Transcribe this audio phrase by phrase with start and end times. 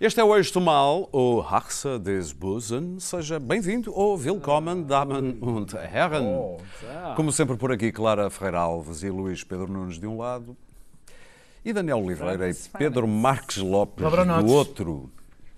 [0.00, 2.98] Este é o Eixo do Mal, o Haxa des Busen.
[2.98, 6.56] Seja bem-vindo ou willkommen, Damen und Herren.
[7.14, 10.56] Como sempre por aqui, Clara Ferreira Alves e Luís Pedro Nunes de um lado
[11.62, 14.02] e Daniel Oliveira e Pedro Marques Lopes
[14.42, 15.10] do outro.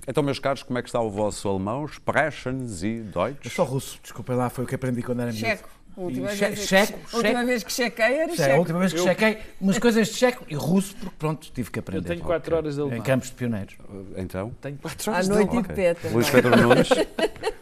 [0.09, 1.85] Então, meus caros, como é que está o vosso alemão?
[1.85, 3.45] Sprechen Sie Deutsch?
[3.45, 5.47] Eu sou russo, desculpa lá, foi o que aprendi quando era miúdo.
[5.47, 5.69] Checo.
[5.95, 7.47] A última, E vez, che- que- checo, a última checo.
[7.47, 8.59] vez que chequei era é a checo.
[8.61, 12.09] última vez que chequei umas coisas de checo e russo, porque pronto, tive que aprender.
[12.09, 13.05] tenho quatro horas de Em alemão.
[13.05, 13.75] campos de pioneiros.
[14.17, 15.65] Então, Tenho 4 À horas de noite alemão.
[15.65, 16.09] e de peta.
[16.09, 16.89] Luís Pedro Nunes.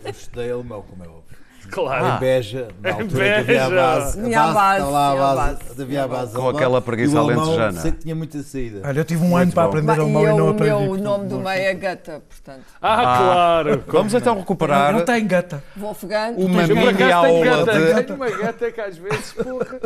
[0.05, 1.40] Eu estudei alemão, como é óbvio.
[1.71, 2.17] Claro.
[2.17, 3.71] Em Beja, na altura havia a Beja.
[3.71, 4.35] base.
[4.35, 5.83] A base, lá a base, base.
[5.83, 7.81] havia a base Com aquela preguiça o alentejana.
[7.81, 8.81] Sei que tinha muita saída.
[8.85, 9.69] Olha, eu tive um ano Muito para bom.
[9.69, 10.71] aprender alemão e e não o aprendi.
[10.71, 12.65] meu portanto, nome do não- meio é Gata, portanto.
[12.83, 13.85] Ah, claro.
[13.89, 15.63] Vamos então recuperar Não tem gata.
[15.77, 16.35] Wolfgang.
[16.37, 17.73] uma mini aula gata.
[17.95, 19.81] de, Tenho uma gata que às vezes, porra,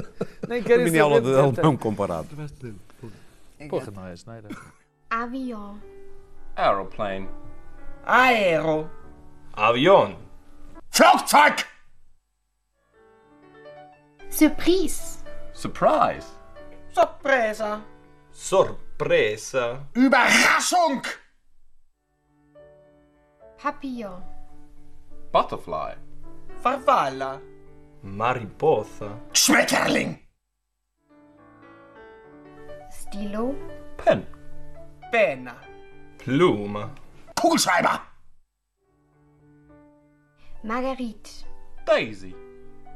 [0.48, 2.28] nem uma querem mini aula saber de alemão comparado.
[3.58, 4.48] É Porra, não não era?
[5.10, 5.74] Avion.
[6.56, 7.28] Aeroplane.
[8.06, 8.88] Aero.
[9.52, 10.12] Avion.
[10.90, 11.64] Flugzeug.
[14.34, 15.22] Surprise.
[15.52, 16.26] Surprise.
[16.92, 17.80] Sorpresa.
[18.32, 19.86] Sorpresa.
[19.94, 21.02] Überraschung.
[23.56, 24.20] Papillon.
[25.30, 25.94] Butterfly.
[26.60, 27.40] Farfalla.
[28.02, 29.20] Mariposa.
[29.32, 30.18] Schmetterling.
[32.90, 33.54] Stilo.
[33.96, 34.26] Pen.
[35.12, 35.54] Penna.
[36.18, 36.90] Plume.
[37.36, 38.00] Kugelschreiber.
[40.64, 41.44] Marguerite.
[41.86, 42.34] Daisy.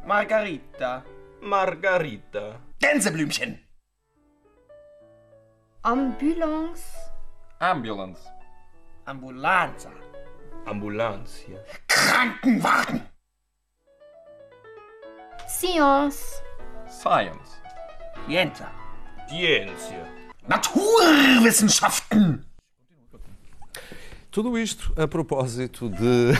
[0.05, 1.05] Margarita.
[1.41, 2.61] Margarita.
[2.81, 3.59] Gänseblümchen.
[5.83, 6.83] Ambulance.
[7.61, 8.21] Ambulance.
[9.07, 9.91] Ambulanza.
[10.67, 11.59] Ambulancia.
[11.87, 13.03] Krankenwagen.
[15.49, 16.43] Science.
[16.89, 17.61] Science.
[18.27, 18.71] Scienza.
[19.29, 20.05] Ciência.
[20.49, 22.45] Naturwissenschaften.
[24.31, 26.35] Tudo isto a propósito de.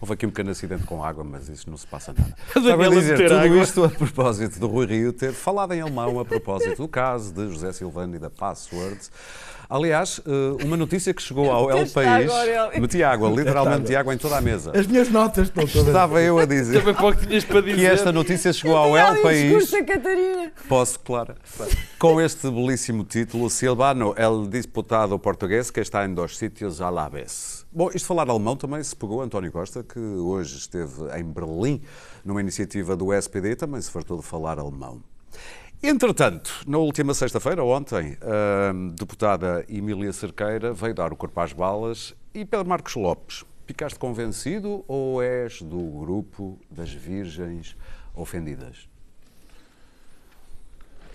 [0.00, 2.34] Houve aqui um pequeno acidente com água, mas isso não se passa nada.
[2.56, 3.58] Estava a dizer tudo água.
[3.58, 7.48] isto a propósito do Rui Rio ter falado em alemão a propósito do caso de
[7.48, 9.10] José Silvano e da Passwords.
[9.68, 12.30] Aliás, eh, uma notícia que chegou ao El País.
[12.78, 14.72] Meti água, literalmente meti água em toda a mesa.
[14.78, 15.88] As minhas notas estão todas.
[15.88, 17.76] Estava eu a dizer Também pouco tinhas para dizer.
[17.76, 19.70] que esta notícia chegou ao El País.
[19.70, 20.52] Catarina.
[20.68, 21.34] Posso, Clara?
[21.98, 27.08] Com este belíssimo título, Silvano, el disputado português que está em dois sítios à la
[27.08, 27.63] vez.
[27.76, 31.82] Bom, isto falar alemão também se pegou António Costa, que hoje esteve em Berlim,
[32.24, 35.02] numa iniciativa do SPD, também se fartou de falar alemão.
[35.82, 42.14] Entretanto, na última sexta-feira, ontem, a deputada Emília Cerqueira veio dar o corpo às balas
[42.32, 47.76] e Pedro Marcos Lopes, ficaste convencido ou és do grupo das virgens
[48.14, 48.88] ofendidas?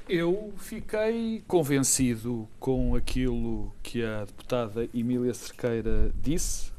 [0.09, 6.71] Eu fiquei convencido com aquilo que a deputada Emília Cerqueira disse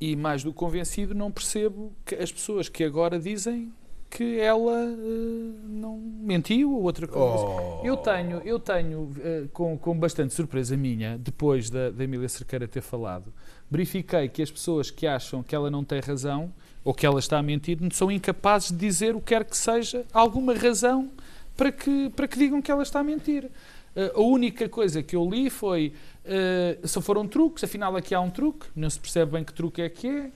[0.00, 3.70] e, mais do que convencido, não percebo que as pessoas que agora dizem
[4.08, 7.44] que ela eh, não mentiu ou outra coisa.
[7.84, 12.66] Eu tenho, eu tenho eh, com, com bastante surpresa minha, depois da, da Emília Cerqueira
[12.66, 13.34] ter falado,
[13.70, 16.50] verifiquei que as pessoas que acham que ela não tem razão
[16.82, 20.06] ou que ela está a mentir são incapazes de dizer o que quer que seja,
[20.10, 21.10] alguma razão
[21.56, 23.50] para que, para que digam que ela está a mentir.
[23.96, 25.92] Eh, a única coisa que eu li foi
[26.24, 29.82] eh, se foram truques, afinal aqui há um truque, não se percebe bem que truque
[29.82, 30.30] é que é,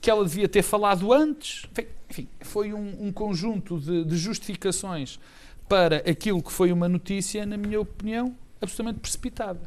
[0.00, 1.66] que ela devia ter falado antes.
[2.10, 5.18] Enfim, foi um, um conjunto de, de justificações
[5.68, 9.60] para aquilo que foi uma notícia, na minha opinião, absolutamente precipitada.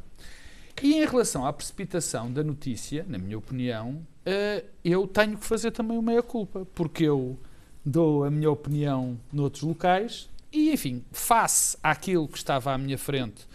[0.81, 5.71] E em relação à precipitação da notícia, na minha opinião, eh, eu tenho que fazer
[5.71, 7.37] também uma meia-culpa, porque eu
[7.85, 13.47] dou a minha opinião noutros locais e, enfim, face àquilo que estava à minha frente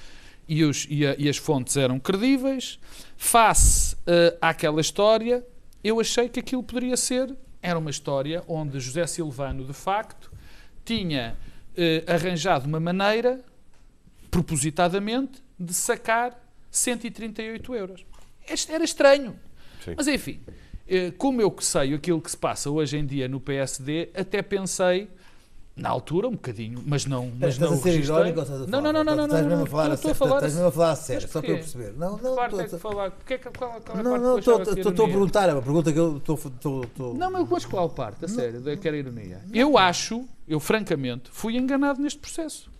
[0.49, 2.79] e, os- e a- e as fontes eram credíveis,
[3.17, 5.44] face eh, àquela história,
[5.82, 10.31] eu achei que aquilo poderia ser, era uma história onde José Silvano, de facto,
[10.85, 11.37] tinha
[11.76, 13.44] eh, arranjado uma maneira,
[14.31, 16.38] propositadamente, de sacar
[16.70, 18.05] 138 euros.
[18.49, 19.38] Este Era estranho.
[19.85, 19.94] Sim.
[19.97, 20.41] Mas enfim,
[20.88, 24.43] eh, como eu que sei aquilo que se passa hoje em dia no PSD, até
[24.43, 25.09] pensei,
[25.76, 27.31] na altura, um bocadinho, mas não.
[27.38, 28.17] Mas Estás não a ser registrei.
[28.17, 28.93] irónico ou estás a Não, falar?
[28.93, 29.25] não, não, não, não.
[29.26, 30.14] Estás não, mesmo não, a falar a sério.
[30.17, 31.93] falar Estás mesmo a falar a sério, só para eu perceber.
[31.93, 33.11] Não, não, parte é estou- que falar?
[33.11, 35.93] Porque é que, qual, qual é a não, não, estou a perguntar, é uma pergunta
[35.93, 38.25] que eu estou- Não, mas mas qual parte?
[38.25, 39.43] A sério, da que era ironia.
[39.52, 42.70] Eu acho, eu francamente, fui enganado neste processo.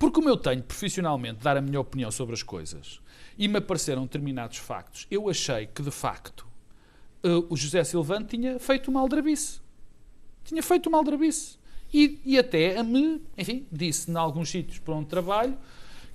[0.00, 3.00] Porque como eu tenho profissionalmente de dar a minha opinião sobre as coisas
[3.36, 6.46] e me apareceram determinados factos, eu achei que de facto
[7.22, 9.60] eh, o José Silvano tinha feito uma aldrabice.
[10.48, 11.58] Tinha feito uma aldrabice.
[11.92, 15.58] E, e até me, enfim, disse em alguns sítios para onde trabalho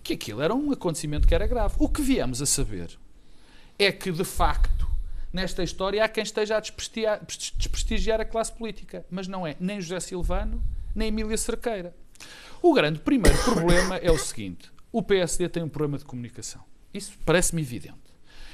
[0.02, 1.76] que aquilo era um acontecimento que era grave.
[1.78, 2.98] O que viemos a saber
[3.78, 4.88] é que, de facto,
[5.32, 9.06] nesta história há quem esteja a desprestigiar, a classe política.
[9.08, 10.64] Mas não é nem José Silvano,
[10.96, 11.96] nem Emília Cerqueira.
[12.60, 16.64] O grande primeiro problema é o seguinte: o PSD tem um problema de comunicação.
[16.92, 18.02] Isso parece-me evidente.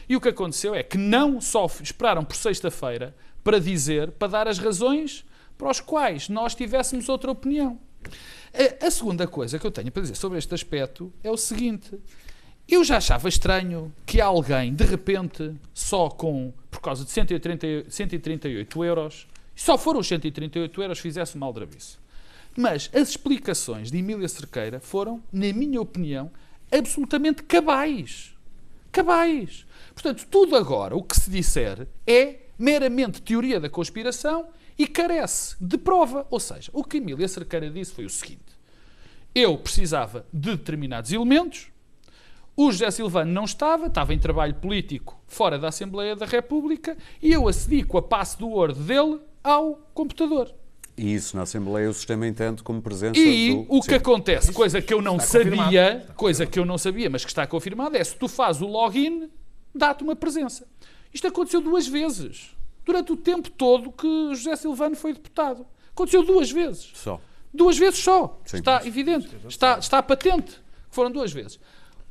[0.09, 3.15] E o que aconteceu é que não só esperaram por sexta-feira
[3.45, 5.23] para dizer, para dar as razões
[5.59, 7.77] para os quais nós tivéssemos outra opinião.
[8.81, 11.99] A, a segunda coisa que eu tenho para dizer sobre este aspecto é o seguinte:
[12.67, 18.85] eu já achava estranho que alguém, de repente, só com, por causa de 130, 138
[18.85, 21.97] euros, só foram os 138 euros, fizesse uma aldrabice.
[22.55, 26.31] Mas as explicações de Emília Cerqueira foram, na minha opinião,
[26.71, 28.33] absolutamente cabais.
[28.93, 29.65] Cabais.
[29.93, 34.47] Portanto, tudo agora, o que se disser, é meramente teoria da conspiração
[34.79, 36.25] e carece de prova.
[36.31, 38.57] Ou seja, o que Emília Cerqueira disse foi o seguinte:
[39.35, 41.67] eu precisava de determinados elementos,
[42.55, 47.31] o José Silvano não estava, estava em trabalho político fora da Assembleia da República e
[47.31, 50.53] eu acedi com a passe do Word dele ao computador.
[50.97, 53.65] E isso na Assembleia o sistema entende como presença E do...
[53.69, 53.95] o que Sim.
[53.95, 55.63] acontece, coisa que eu não confirmado.
[55.63, 58.67] sabia, coisa que eu não sabia, mas que está confirmada, é se tu fazes o
[58.67, 59.29] login,
[59.73, 60.67] dá-te uma presença.
[61.13, 62.53] Isto aconteceu duas vezes.
[62.89, 65.63] Durante o tempo todo que José Silvano foi deputado.
[65.91, 66.89] Aconteceu duas vezes.
[66.95, 67.21] Só.
[67.53, 68.39] Duas vezes só.
[68.43, 68.57] Sim.
[68.57, 69.29] Está evidente.
[69.47, 70.53] Está, está patente.
[70.53, 70.59] que
[70.95, 71.59] Foram duas vezes.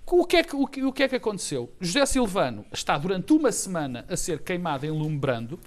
[0.07, 1.69] O que, é que, o, que, o que é que aconteceu?
[1.81, 5.59] José Silvano está durante uma semana a ser queimado em Lumbrando,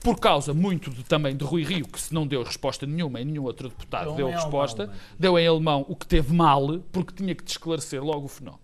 [0.00, 3.24] por causa muito de- também de Rui Rio, que se não deu resposta nenhuma e
[3.24, 6.32] nenhum outro deputado Deu deu em resposta, alemão, mas- deu em alemão o que teve
[6.32, 8.62] mal, porque tinha que esclarecer logo o fenómeno.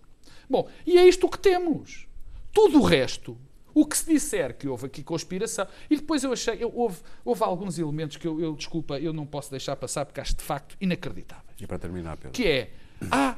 [0.49, 2.07] Bom, e é isto que temos.
[2.53, 3.37] Tudo o resto,
[3.73, 7.43] o que se disser que houve aqui conspiração, e depois eu achei, eu- houve, houve
[7.43, 10.75] alguns elementos que eu, eu, desculpa, eu não posso deixar passar porque acho de facto
[10.79, 11.55] inacreditáveis.
[11.59, 12.31] E para terminar, Pedro.
[12.31, 12.71] Que é,
[13.11, 13.35] ah,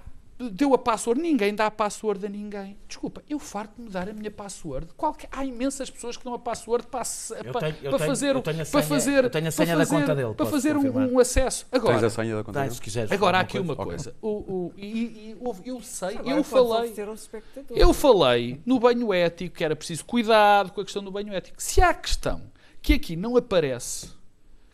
[0.52, 2.78] deu a password, ninguém dá a password a ninguém.
[2.88, 4.88] Desculpa, eu farto-me dar a minha password.
[4.98, 7.04] Qualquer, há imensas pessoas que dão a password para,
[7.52, 9.66] para, tenho- eu para tenho- fazer, tenho a para senha- fazer, eu tenho a para
[9.66, 11.66] senha da fazer- conta dele, para fazer um, um acesso.
[11.72, 12.74] Agora, Tens a senha da conta dele?
[12.76, 13.12] se quiseres.
[13.12, 14.16] Agora há aqui uma coisa.
[14.22, 16.94] O, o- e, e eu sei, Agora eu falei.
[17.70, 21.56] Eu falei no banho ético que era preciso cuidado com a questão do banho ético.
[21.62, 22.42] Se há questão
[22.82, 24.10] que aqui não aparece,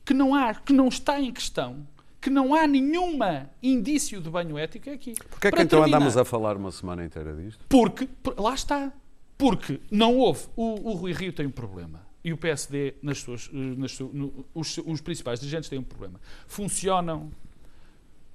[0.05, 1.87] que não há, que não está em questão,
[2.21, 5.13] que não há nenhuma indício de banho ético aqui.
[5.29, 7.63] Porquê é que Para então terminar, andamos a falar uma semana inteira disto?
[7.69, 8.91] Porque, por- lá está.
[9.37, 10.47] Porque não houve.
[10.55, 12.05] O, o Rui Rio tem um problema.
[12.23, 15.83] E o PSD, nas suas, eh, nas su- no- os, os principais dirigentes têm um
[15.83, 16.19] problema.
[16.45, 17.31] Funcionam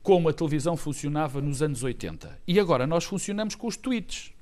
[0.03, 2.39] como a televisão funcionava nos anos 80.
[2.47, 4.33] E agora nós funcionamos com os tweets.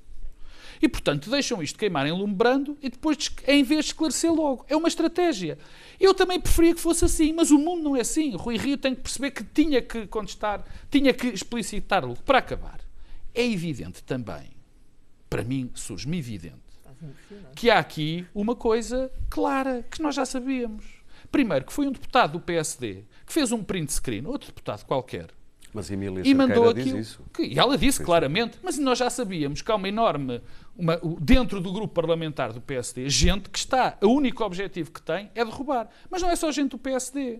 [0.83, 4.65] E, portanto, deixam isto queimar enlumbrando e depois, em vez de esclarecer logo.
[4.67, 5.57] É uma estratégia.
[5.97, 8.35] Eu também preferia que fosse assim, mas o mundo não é assim.
[8.35, 12.21] Rui Rio tem que perceber que tinha que contestar, tinha que explicitar logo.
[12.23, 12.81] Para acabar,
[13.33, 14.51] é evidente também,
[15.29, 16.59] para mim, surge-me evidente,
[17.55, 20.83] que há aqui uma coisa clara, que nós já sabíamos.
[21.31, 25.29] Primeiro, que foi um deputado do PSD que fez um print screen, outro deputado qualquer,
[25.73, 26.99] Mas Emília e mandou Cerqueira diz aquilo.
[26.99, 27.21] isso.
[27.33, 30.41] Que, e ela disse claramente, mas nós já sabíamos que há uma enorme,
[30.77, 35.01] uma- o- dentro do grupo parlamentar do PSD, gente que está, o único objetivo que
[35.01, 35.89] tem é derrubar.
[36.09, 37.39] Mas não é só gente do PSD.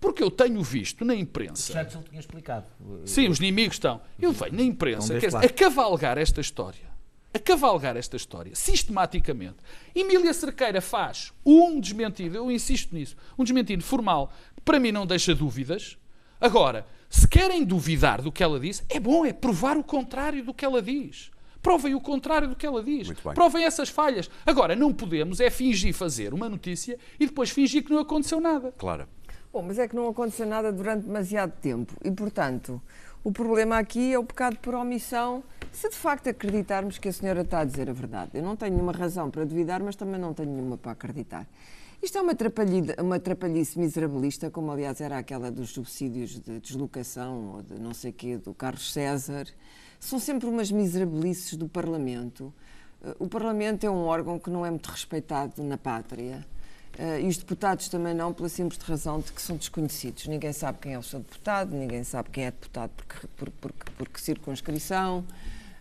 [0.00, 1.72] Porque eu tenho visto na imprensa.
[1.72, 2.66] Churchill tinha explicado.
[3.06, 4.00] Sim, os inimigos estão.
[4.20, 5.44] Eu venho na imprensa quer deixe dizer, lá.
[5.44, 6.92] a cavalgar esta história.
[7.32, 9.56] A cavalgar esta história, sistematicamente.
[9.94, 15.06] Emília Cerqueira faz um desmentido, eu insisto nisso, um desmentido formal, que para mim não
[15.06, 15.96] deixa dúvidas.
[16.40, 20.52] Agora, se querem duvidar do que ela disse, é bom, é provar o contrário do
[20.52, 21.30] que ela diz.
[21.62, 23.08] Provem o contrário do que ela diz.
[23.36, 24.28] Provem essas falhas.
[24.44, 28.74] Agora, não podemos é fingir fazer uma notícia e depois fingir que não aconteceu nada.
[28.76, 29.06] Claro.
[29.52, 32.82] Bom, mas é que não aconteceu nada durante demasiado tempo e, portanto,
[33.22, 35.44] o problema aqui é o pecado por omissão.
[35.70, 38.72] Se de facto acreditarmos que a senhora está a dizer a verdade, eu não tenho
[38.72, 41.46] nenhuma razão para duvidar, mas também não tenho nenhuma para acreditar.
[42.04, 42.34] Isto é uma,
[43.02, 48.12] uma trapalhice miserabilista, como aliás era aquela dos subsídios de deslocação ou de não sei
[48.12, 49.46] quê do Carlos César.
[49.98, 52.52] São sempre umas miserabilices do Parlamento.
[53.02, 56.46] Eh, O Parlamento é um órgão que não é muito respeitado na pátria.
[56.98, 60.26] Eh, e os deputados também não, pela simples razão de que são desconhecidos.
[60.26, 63.50] Ninguém sabe quem é o seu deputado, ninguém sabe quem é deputado por que, por,
[63.50, 65.24] por, por que circunscrição.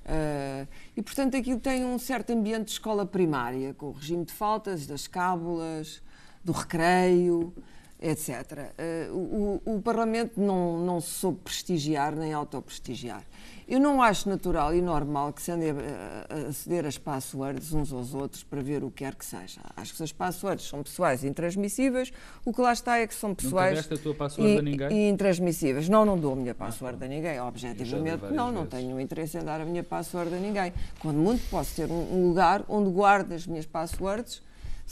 [0.05, 4.31] Eh, e, portanto, aquilo tem um certo ambiente de escola primária, com o regime de
[4.31, 6.01] faltas, das cábulas,
[6.43, 7.53] do recreio.
[8.01, 8.73] etc.
[8.77, 13.23] Eh, o, o- Parlamento não, não se soube prestigiar nem autoprestigiar.
[13.65, 18.13] Eu não acho natural e normal que se ande a, ceder as passwords uns aos
[18.13, 19.61] outros para ver o que quer que seja.
[19.77, 22.11] Acho que as passwords são pessoais e intransmissíveis,
[22.43, 24.91] o que lá está é que são pessoais deste a tua password e, a ninguém?
[24.91, 25.87] e intransmissíveis.
[25.87, 28.69] Não, não dou a minha password a ninguém, objetivamente não, não vezes.
[28.69, 30.73] tenho interesse em dar a minha password a ninguém.
[30.99, 34.41] Quando muito posso ter um, um lugar onde guardo as minhas passwords,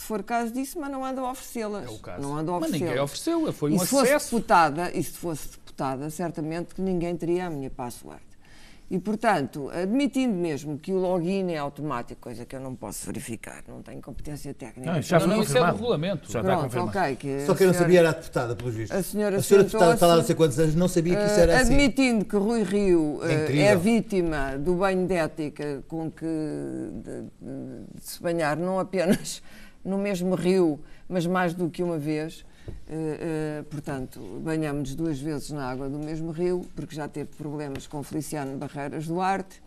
[0.02, 1.86] se for caso disso, mas não ando a oferecê-las.
[1.86, 2.22] É o caso.
[2.22, 4.36] Não ando a Mas ninguém ofereceu, foi um e se fosse acesso.
[4.36, 8.22] deputada, e se fosse deputada, certamente que ninguém teria a minha password.
[8.94, 13.64] E, portanto, admitindo mesmo que o login é automático, coisa que eu não posso verificar,
[13.66, 14.92] não tenho competência técnica.
[14.92, 16.30] Não, isso já Não, foi não, isso é do regulamento.
[16.30, 16.98] Já está Pronto, confirmado.
[17.00, 17.16] ok.
[17.16, 18.98] Que Só que eu não senhora- sabia, era a deputada, pelos vistos.
[18.98, 21.26] A senhora a senhora deputada está lá há não sei quantos anos, não sabia que
[21.26, 21.74] isso era assim.
[21.74, 27.22] Admitindo que Rui Rio É eh, é vítima do banho de ética com que de,
[27.22, 29.42] de- de se banhar não apenas
[29.84, 32.46] no mesmo rio, mas mais do que uma vez.
[32.88, 37.88] eh, eh, portanto, banhamos duas vezes na água do mesmo rio, porque já teve problemas
[37.88, 39.62] com Feliciano Barreiras Duarte.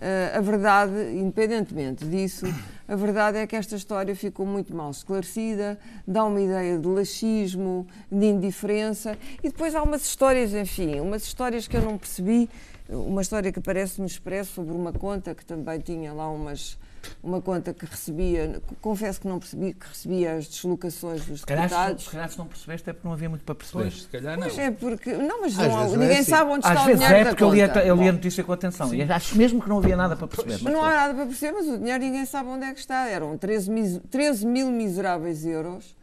[0.00, 2.44] Eh, a verdade, independentemente disso,
[2.88, 7.86] a verdade é que esta história ficou muito mal esclarecida, dá uma ideia de laxismo,
[8.10, 12.50] de indiferença, e depois há umas histórias, enfim, umas histórias que eu não percebi.
[12.86, 16.76] Uma história que aparece no Expresso sobre uma conta que também tinha lá umas.
[17.22, 21.68] Uma conta que recebia, confesso que não percebi, que recebia as deslocações dos Se calhar,
[21.68, 22.04] se, deputados.
[22.04, 23.82] se calhar se não percebeste é porque não havia muito para perceber.
[23.84, 24.46] Pois, se calhar não.
[24.46, 25.12] Pois é, porque.
[25.12, 26.30] Não, mas Às não vezes é ninguém assim.
[26.30, 28.08] sabe onde Às está o vezes dinheiro é da porque eu li, a, eu li
[28.08, 28.94] a notícia com atenção.
[28.94, 30.58] E acho mesmo que não havia nada para perceber.
[30.62, 33.08] Mas não há nada para perceber, mas o dinheiro ninguém sabe onde é que está.
[33.08, 35.94] Eram 13, mis- 13 mil miseráveis euros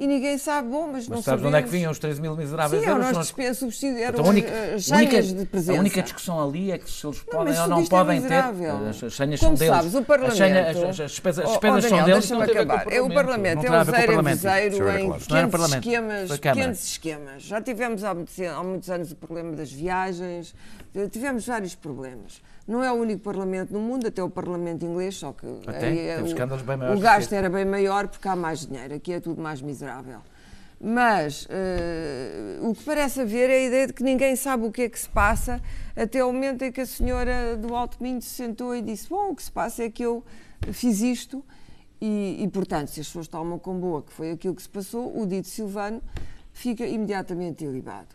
[0.00, 1.46] e ninguém sabe, bom, mas, Mas não sabes sabemos.
[1.48, 3.04] onde é que vinham os 13 mil miseráveis Sim, euros?
[3.04, 5.78] as São as- despesas subsídio, eram Então, a única, as- as única- de presença.
[5.78, 8.16] a única discussão ali é que se eles podem mas ou não isto é podem
[8.16, 8.22] ter.
[8.22, 8.76] miserável.
[8.88, 9.74] As, as senhas Como são deles.
[9.76, 10.36] sabes, o As, Parlamento...
[10.38, 12.30] senhas- as, as- as despesas, as Oh, oh, são deles.
[12.30, 12.90] não o.
[12.90, 13.62] É o Parlamento.
[13.62, 14.12] Não é o zero
[14.88, 15.22] era em claro.
[15.28, 17.42] Não era pequenos Parlamento, esquemas.
[17.42, 20.54] Já tivemos há muitos, há muitos anos o problema das viagens,
[20.94, 22.40] eh, tivemos vários problemas.
[22.70, 26.16] Não é o único Parlamento no mundo, até o Parlamento inglês, só que Até, é
[26.16, 26.36] teve o-
[26.96, 30.20] o gasto era bem maior porque há mais dinheiro, aqui é tudo mais miserável.
[30.80, 34.82] Mas eh, o que parece haver é a ideia de que ninguém sabe o que
[34.82, 35.60] é que se passa,
[35.94, 39.30] até o momento em que a senhora do Alto Minho se sentou e disse: Bom,
[39.32, 40.24] o que se passa é que eu
[40.72, 41.44] fiz isto,
[42.00, 45.20] e, e, portanto, se as pessoas tomam com boa que foi aquilo que se passou,
[45.20, 46.00] o dito Silvano
[46.52, 48.08] fica imediatamente ilibado.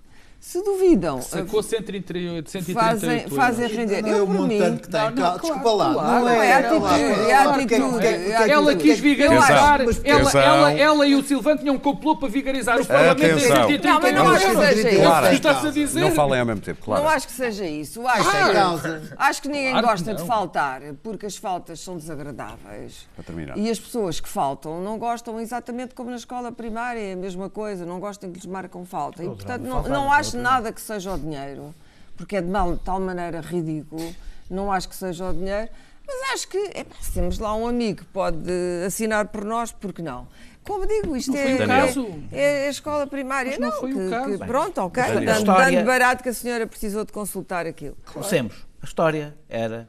[0.45, 4.01] Se duvidam, Sacou 138, 138 fazem, fazem render.
[4.03, 5.01] Não é eu, o por mim, montante que tem.
[5.01, 5.93] Não, não, Desculpa lá.
[5.93, 6.19] claro.
[6.19, 8.05] não é era, atitude, é claro, atitude.
[8.05, 8.51] é que- atitude.
[8.51, 12.85] Ela quis vigarizar, ela, ela, ela e o Silvano tinham um complô para vigarizar o
[12.85, 13.67] Parlamento em Atenção.
[13.67, 15.01] 130 Não, mas não acho que seja É isso.
[15.01, 15.67] Claro.
[15.67, 15.99] a dizer.
[15.99, 17.03] Não falem ao mesmo tempo, claro.
[17.03, 18.07] Não acho que seja isso.
[18.07, 19.01] Acho, que, causa.
[19.17, 20.27] acho que ninguém Claro que gosta de não.
[20.27, 23.07] faltar, porque as faltas são desagradáveis.
[23.15, 23.57] Para terminar.
[23.57, 27.49] E as pessoas que faltam não gostam exatamente como na escola primária, é a mesma
[27.49, 29.23] coisa, não gostam que lhes marcam falta.
[29.23, 31.73] E, portanto, não, não acho nada que seja o dinheiro,
[32.17, 34.15] porque é de mal- de tal maneira ridículo,
[34.49, 35.69] não acho que seja o dinheiro,
[36.07, 38.49] mas acho que epá, se temos lá um amigo que pode
[38.85, 40.27] assinar por nós, porque não?
[40.63, 41.43] Como digo, isto Não é,
[41.91, 43.51] foi o é- é a escola primária.
[43.51, 44.31] Mas não foi o que- caso.
[44.31, 47.95] que- Bem, pronto, ok, dando, História- dando barato que a senhora precisou de consultar aquilo.
[48.11, 48.65] Comecemos.
[48.81, 49.87] A história era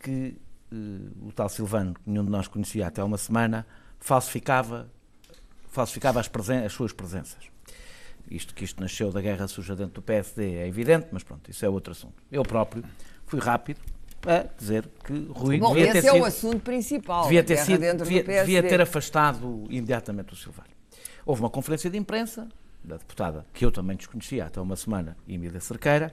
[0.00, 0.36] que
[0.72, 0.76] eh,
[1.22, 3.66] o tal Silvano, que nenhum de nós conhecia até há uma semana,
[4.00, 4.88] falsificava,
[5.70, 7.38] falsificava as, presen- as suas presenças.
[8.30, 11.64] Isto que isto nasceu da guerra suja dentro do PSD é evidente, mas pronto, isso
[11.64, 12.14] é outro assunto.
[12.30, 12.82] Eu próprio
[13.26, 13.80] fui rápido
[14.26, 17.22] a dizer que Rui Bom, devia ter esse é sido, o assunto principal.
[17.24, 18.52] devia ter, sido, dentro devia, do PSD.
[18.52, 20.68] devia ter afastado imediatamente o Silvano.
[21.24, 22.48] Houve uma conferência de imprensa
[22.82, 26.12] da deputada, que eu também desconhecia até uma semana, Emília Cerqueira.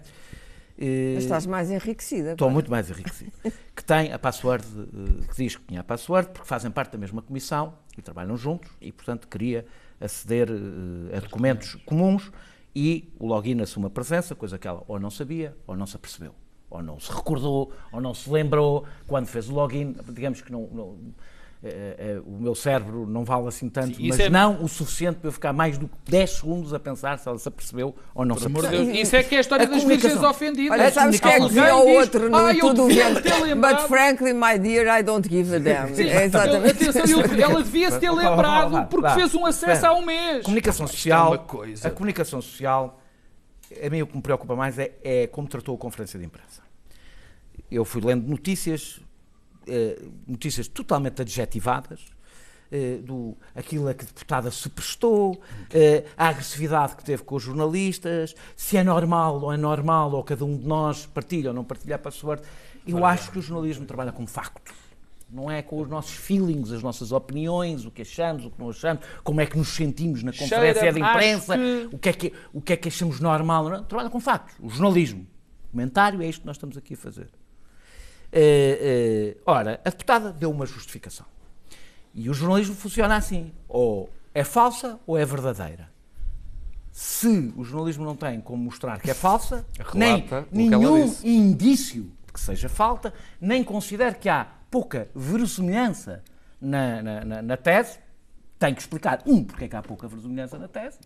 [0.78, 2.32] eh, Mas estás mais enriquecida.
[2.32, 3.32] Estou muito mais enriquecido.
[3.76, 6.98] que tem a password, eh, que diz que tinha a password, porque fazem parte da
[6.98, 9.66] mesma comissão e trabalham juntos e, portanto, queria
[10.04, 12.32] aceder eh, a documentos comuns
[12.76, 15.96] e o login assume a presença, coisa que ela ou não sabia ou não se
[15.96, 16.34] apercebeu.
[16.70, 19.96] Ou não se recordou, ou não se lembrou quando fez o login.
[20.12, 20.98] Digamos que não, não-
[21.64, 25.16] eh, eh, o meu cérebro não vale assim tanto, Sim, mas é- não o suficiente
[25.20, 28.26] para eu ficar mais do que 10 segundos a pensar se ela se apercebeu ou
[28.26, 28.86] não se Por de apercebeu.
[28.88, 28.98] Deus.
[29.08, 30.78] Isso é que é a história A das virgens ofendidas.
[30.78, 33.22] Olha, sabes que é que dizia o diz, outro no "Ah, eu Tudo devia Vento?
[33.24, 35.96] ter But lembrado." frankly, my dear, I don't give a damn.
[35.96, 36.90] Sim, É exatamente.
[36.90, 40.44] Atenção, ela devia se ter lembrado porque fez um acesso há um mês.
[40.44, 41.28] Comunicação Isto é social.
[41.30, 41.88] uma coisa.
[41.88, 43.00] A comunicação social,
[43.82, 46.62] a mim o que me preocupa mais é, é como tratou a conferência de imprensa.
[47.72, 49.00] Eu fui lendo notícias,
[50.28, 52.02] notícias totalmente adjetivadas,
[52.72, 55.40] eh, do aquilo a que a deputada se prestou,
[55.72, 60.24] eh, a agressividade que teve com os jornalistas, se é normal ou é normal, ou
[60.24, 62.42] cada um de nós partilha ou não partilha a password.
[62.88, 64.74] Eu acho que o jornalismo trabalha com facto.
[65.30, 68.70] Não é com os nossos feelings, as nossas opiniões, o que achamos, o que não
[68.70, 72.14] achamos, como é que nos sentimos na conferência Cheira, de imprensa, que- o, que é
[72.14, 73.68] que, o que é que achamos normal.
[73.70, 73.84] Não?
[73.84, 74.54] Trabalha com factos.
[74.60, 75.26] O jornalismo.
[75.68, 77.30] O comentário é isto que nós estamos aqui a fazer.
[78.36, 81.26] Eh, eh, ora, a deputada deu uma justificação.
[82.16, 85.92] E o jornalismo funciona assim: ou é falsa ou é verdadeira.
[86.92, 92.04] Se o jornalismo não tem como mostrar que é falsa, nem Relata ela nenhum indício
[92.26, 96.24] de que seja falta, nem considera que há pouca verossimilhança
[96.60, 98.00] na, na, na- na tese,
[98.60, 101.00] tem que explicar, um, porque é que há pouca verossimilhança na tese,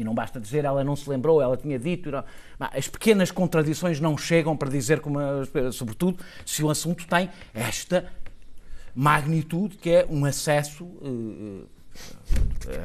[0.00, 2.10] e não basta dizer ela não se lembrou, ela tinha dito.
[2.10, 2.24] não-
[2.58, 5.18] As pequenas contradições não chegam para dizer como,
[5.72, 8.06] sobretudo, se o assunto tem esta
[8.94, 10.86] magnitude que é um acesso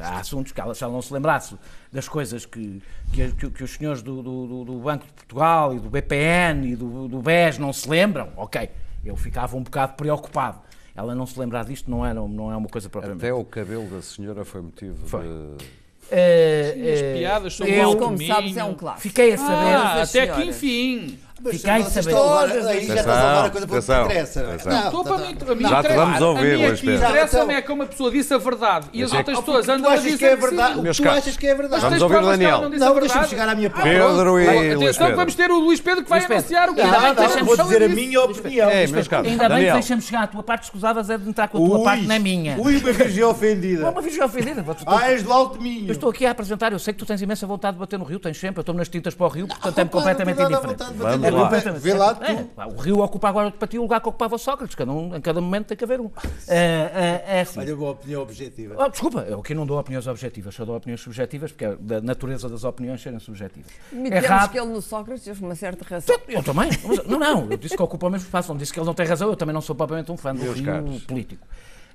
[0.02, 1.56] a assuntos que ela, ela não se lembrasse
[1.92, 2.82] das coisas que,
[3.12, 7.08] que, que- os senhores do, do- do- Banco de Portugal e do BPN e do,
[7.08, 8.68] do BES não se lembram, ok,
[9.04, 10.60] eu ficava um bocado preocupado.
[10.94, 13.22] Ela não se lembrar disto não, era, não é uma coisa propriamente.
[13.24, 15.64] Até o cabelo da senhora foi motivo de...
[16.10, 19.02] Eh, As eh, piadas sobre eu Como sabes, é um clássico.
[19.02, 19.74] Fiquei a saber.
[19.74, 20.48] Ah, até que senhoras.
[20.48, 21.18] enfim.
[21.42, 22.16] Mas Fiquei a vocês saber.
[22.16, 24.42] estão a levar- aí já estás a levar a coisa para o que interessa.
[24.42, 25.18] Não, Estou para
[25.54, 27.06] mim, Já te vamos ouvir, a mim aqui Pedro.
[27.08, 29.90] interessa-me é que uma pessoa disse a verdade e as é outras que- pessoas andam
[29.90, 30.80] a dizer que é que verdade?
[30.80, 31.82] Que tu achas que é verdade?
[31.82, 32.70] Vamos ouvir o que Daniel.
[32.70, 33.88] não deixa-me chegar à minha parte.
[33.88, 35.16] Pedro e Luís Atenção, Pedro.
[35.16, 37.26] vamos ter o Luís Pedro que vai anunciar o que Ainda vai bem que ter
[37.28, 38.70] deixamos- Vou dizer a minha opinião.
[38.70, 41.48] Ei, meus caros, Ainda bem que deixamos chegar à tua parte, escusavas é de entrar
[41.48, 42.56] com a tua parte na minha.
[42.58, 43.90] Ui, uma virgem ofendida.
[43.90, 44.64] Uma virgem ofendida.
[44.86, 45.86] Ah, és do alto minho.
[45.86, 48.04] Eu estou aqui a apresentar, eu sei que tu tens imensa vontade de bater no
[48.06, 51.25] Rio, tens sempre, eu estou nas tintas para o Rio, portanto é Rapaz, completamente indiferente.
[51.30, 51.42] Rio.
[51.42, 51.82] Completamente.
[51.82, 54.74] Vê lá É, o Rio ocupa agora para ti o lugar que ocupava o Sócrates,
[54.74, 56.10] cada um, em cada momento tem que haver um.
[56.48, 57.58] É, é, é assim.
[57.60, 58.76] Olha, uma opinião objetiva.
[58.78, 62.00] Oh, desculpa, eu aqui não dou opiniões objetivas, só dou opiniões subjetivas, porque é da
[62.00, 63.70] natureza das opiniões serem subjetivas.
[63.90, 64.50] Admitemos Errado.
[64.52, 66.16] que ele no Sócrates teve uma certa razão.
[66.28, 66.70] Eu também.
[67.06, 69.06] Não, não, eu disse que ocupa o mesmo espaço, não disse que ele não tem
[69.06, 71.02] razão, eu também não sou propriamente um fã do Rio caros.
[71.04, 71.46] político.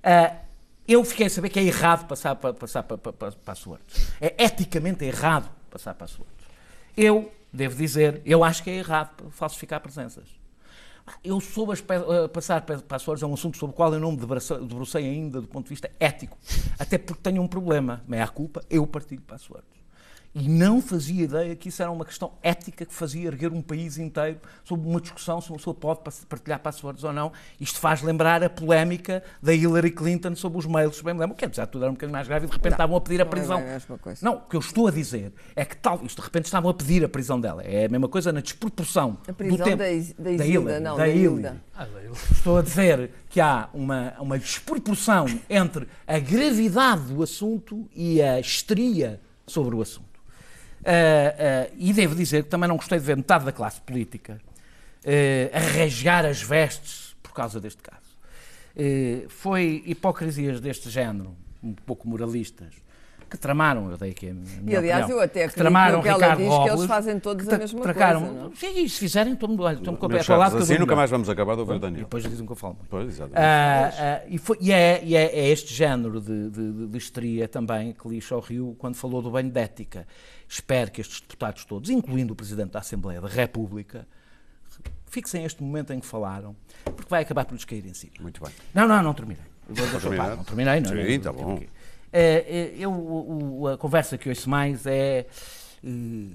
[0.03, 0.33] Ah,
[0.87, 3.55] eu fiquei a saber que é errado passar para, passar para, para, para, para a
[3.55, 3.85] Soares.
[4.19, 6.33] É eticamente errado passar para a Soares.
[6.97, 10.29] Eu devo dizer, eu acho que é errado falsificar presenças.
[11.23, 11.81] Eu soube as
[12.31, 15.47] passar para Açores é um assunto sobre o qual eu não me debrucei ainda do
[15.47, 16.37] ponto de vista ético.
[16.77, 18.03] Até porque tenho um problema.
[18.07, 19.80] Meia culpa, eu partilho para Açores.
[20.33, 23.97] E não fazia ideia que isso era uma questão ética que fazia erguer um país
[23.97, 27.33] inteiro sobre uma discussão se uma pessoa pode partilhar passwords ou não.
[27.59, 31.01] Isto faz lembrar a polémica da Hillary Clinton sobre os mails.
[31.01, 32.71] Bem me lembro, que apesar de tudo era um bocadinho mais grave e de repente
[32.71, 33.57] estavam a pedir a não é prisão.
[33.59, 34.25] bem a mesma coisa.
[34.25, 36.73] Não, o que eu estou a dizer é que tal, isto de repente estavam a
[36.73, 37.61] pedir a prisão dela.
[37.63, 39.77] É a mesma coisa na desproporção A prisão do tempo.
[39.79, 41.23] da Is- da da Isilda, Hillary, não, da da Hillary.
[41.25, 41.61] Hilda.
[42.31, 48.39] Estou a dizer que há uma, uma desproporção entre a gravidade do assunto e a
[48.39, 50.10] histeria sobre o assunto.
[50.83, 54.41] Ah, ah, e devo dizer que também não gostei de ver metade da classe política
[55.05, 58.11] ah, a rasgar as vestes por causa deste caso.
[58.75, 62.73] Eh, foi hipocrisias deste género, um pouco moralistas,
[63.31, 66.09] que tramaram, eu dei aqui a minha E aliás, opinião, eu até que tramaram que
[66.09, 68.55] ela Ricardo diz, que eles Robles, fazem todos a mesma tracaram- coisa, não?
[68.57, 71.61] Sim, e se fizerem, estou-me ao lado que eu assim nunca mais vamos acabar de
[71.61, 72.01] ouvir o E Daniel.
[72.01, 72.89] depois dizem que eu falo muito.
[72.89, 73.39] Pois, exatamente.
[73.39, 76.97] Ah, ah, e, foi- e é, e é- é este género de, de, de- de
[76.97, 80.05] histeria também que lixa ao Rio quando falou do banho de ética.
[80.47, 84.05] Espero que estes deputados todos, incluindo o Presidente da Assembleia da República,
[85.09, 88.11] fixem este momento em que falaram, porque vai acabar por lhes cair em cima.
[88.19, 88.51] Muito bem.
[88.73, 89.43] Não, não, não terminei.
[89.69, 90.89] Não terminei, não.
[90.89, 91.55] Sim, não, tá não, bom.
[91.55, 91.69] aqui.
[92.13, 95.25] Eh, eh, eu, a conversa que ouço mais é.
[95.83, 96.27] eh,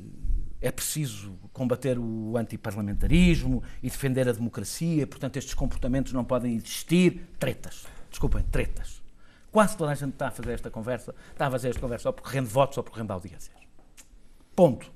[0.61, 7.27] É preciso combater o antiparlamentarismo e defender a democracia, portanto, estes comportamentos não podem existir.
[7.39, 7.85] Tretas.
[8.11, 9.03] Desculpem, tretas.
[9.53, 12.13] Quase toda a gente está a fazer esta conversa, está a fazer esta conversa ou
[12.15, 13.55] por rende votos ou por rende audiências.
[14.57, 14.91] Ponto.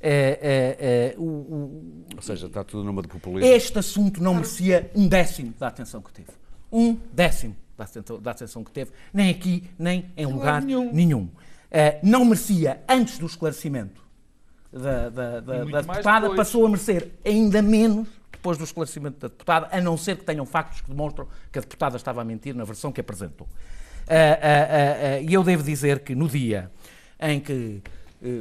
[0.00, 0.38] É,
[0.80, 3.50] é, é, o- o, Ou seja, está tudo numa de populismo.
[3.50, 6.28] este assunto não merecia um décimo da atenção que teve.
[6.70, 11.28] Um décimo da atenção, da que teve, nem aqui, nem em lugar nenhum.
[11.70, 14.02] Eh, não merecia, antes do esclarecimento
[14.72, 19.68] da, da, da- da deputada, passou a merecer ainda menos depois do esclarecimento da deputada,
[19.72, 22.64] a não ser que tenham factos que demonstram que a deputada estava a mentir na
[22.64, 23.46] versão que apresentou.
[24.06, 26.70] Eh, eh, E eu devo dizer que no dia
[27.18, 27.80] em que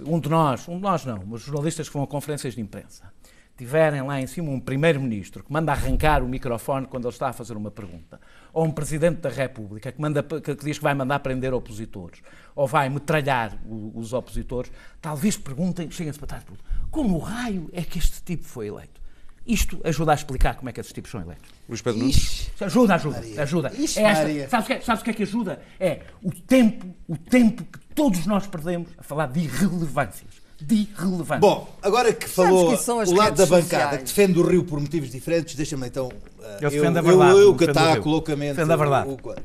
[0.06, 3.13] um de nós, um de nós não, mas jornalistas que vão a conferências de imprensa,
[3.58, 7.34] tiverem lá em cima um primeiro-ministro que manda arrancar o microfone quando ele está a
[7.34, 8.20] fazer uma pergunta,
[8.52, 12.22] ou um presidente da República que, manda, que, diz que vai mandar prender opositores,
[12.56, 17.82] ou vai metralhar o- os opositores, talvez perguntem, cheguem-se para trás e como raio é
[17.84, 19.02] que este tipo foi eleito?
[19.46, 21.50] Isto ajuda a explicar como é que esses tipos são eleitos.
[21.68, 22.50] Luís Pedro Nunes?
[22.62, 23.42] Ajuda, ajuda, Maria.
[23.44, 23.74] ajuda.
[23.78, 25.62] Ixi, É esta- sabes, o que, é- sabes o que é que ajuda?
[25.80, 30.42] É o tempo, o tempo que todos nós perdemos a falar de irrelevâncias.
[30.66, 31.42] De irrelevante.
[31.42, 33.98] Bom, agora que falou que o lado da bancada sociais.
[33.98, 36.12] que defende o Rio por motivos diferentes, deixa-me então.
[36.42, 38.54] eh, Eu defendo a eu, verdade, Eu, eu que ataco loucamente.
[38.56, 39.10] Defendo a verdade.
[39.10, 39.36] o- o-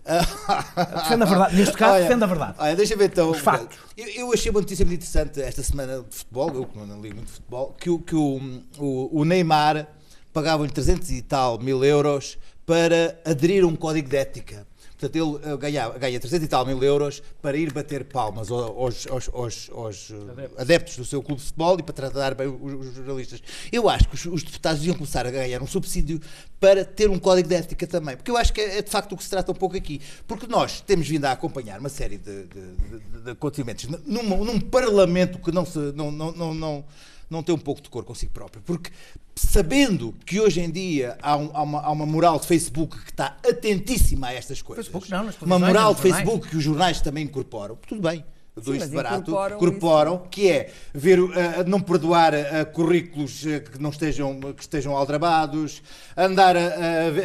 [0.00, 1.56] Defende a verdade.
[1.56, 2.54] Neste caso, Olha, defende a verdade.
[2.58, 3.30] Olha, deixa-me então.
[3.30, 3.78] Os factos.
[3.96, 7.12] Eu, eu achei uma notícia muito interessante esta semana de futebol, eu que não li
[7.12, 8.40] muito futebol, que, o- que o,
[8.78, 9.86] o, o Neymar
[10.32, 14.66] pagava-lhe 300 e tal mil euros para aderir a um código de ética.
[15.00, 18.78] Portanto, ele eh, ganha, ganha 300 e tal mil euros para ir bater palmas ao-
[18.78, 20.96] aos, aos- aos- aos, eh, adeptos.
[20.96, 23.40] do seu clube de futebol e para tratar bem os, os jornalistas.
[23.72, 26.20] Eu acho que os, os deputados deviam começar a ganhar um subsídio
[26.60, 28.14] para ter um código de ética também.
[28.16, 30.00] Porque eu acho que é, é de facto o que se trata um pouco aqui.
[30.28, 34.60] Porque nós temos vindo a acompanhar uma série de, de- de- de acontecimentos num, num
[34.60, 36.84] parlamento que não, se, não, não, não, não,
[37.30, 38.60] não tem um pouco de cor consigo próprio.
[38.66, 38.90] Porque
[39.36, 43.10] sabendo que hoje em dia há, um- há uma, há uma moral de Facebook que
[43.10, 44.86] está atentíssima a estas coisas.
[44.86, 46.16] Facebook não, uma moral de jornais.
[46.24, 47.76] Facebook que os jornais também incorporam.
[47.86, 48.24] Tudo bem.
[48.62, 51.30] Dois mas de barato, incorporam incorporam, que é ver, uh,
[51.66, 55.80] não perdoar uh, currículos uh, que não estejam, que estejam aldrabados,
[56.16, 56.66] andar a,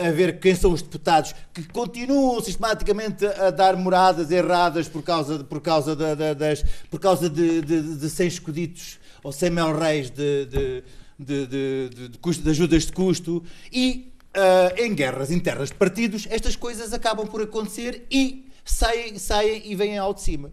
[0.07, 5.39] a- ver quem são os deputados que continuam sistematicamente a dar moradas erradas por causa,
[5.39, 9.49] de- por causa, da- da- das, por causa de, de, de 100 escuditos ou 100
[9.49, 10.83] mil reis de, de,
[11.17, 16.27] de, de, de- custo- de ajudas de custo e ah, em guerras internas de partidos
[16.29, 20.51] estas coisas acabam por acontecer e saem, saem e vêm ao de cima.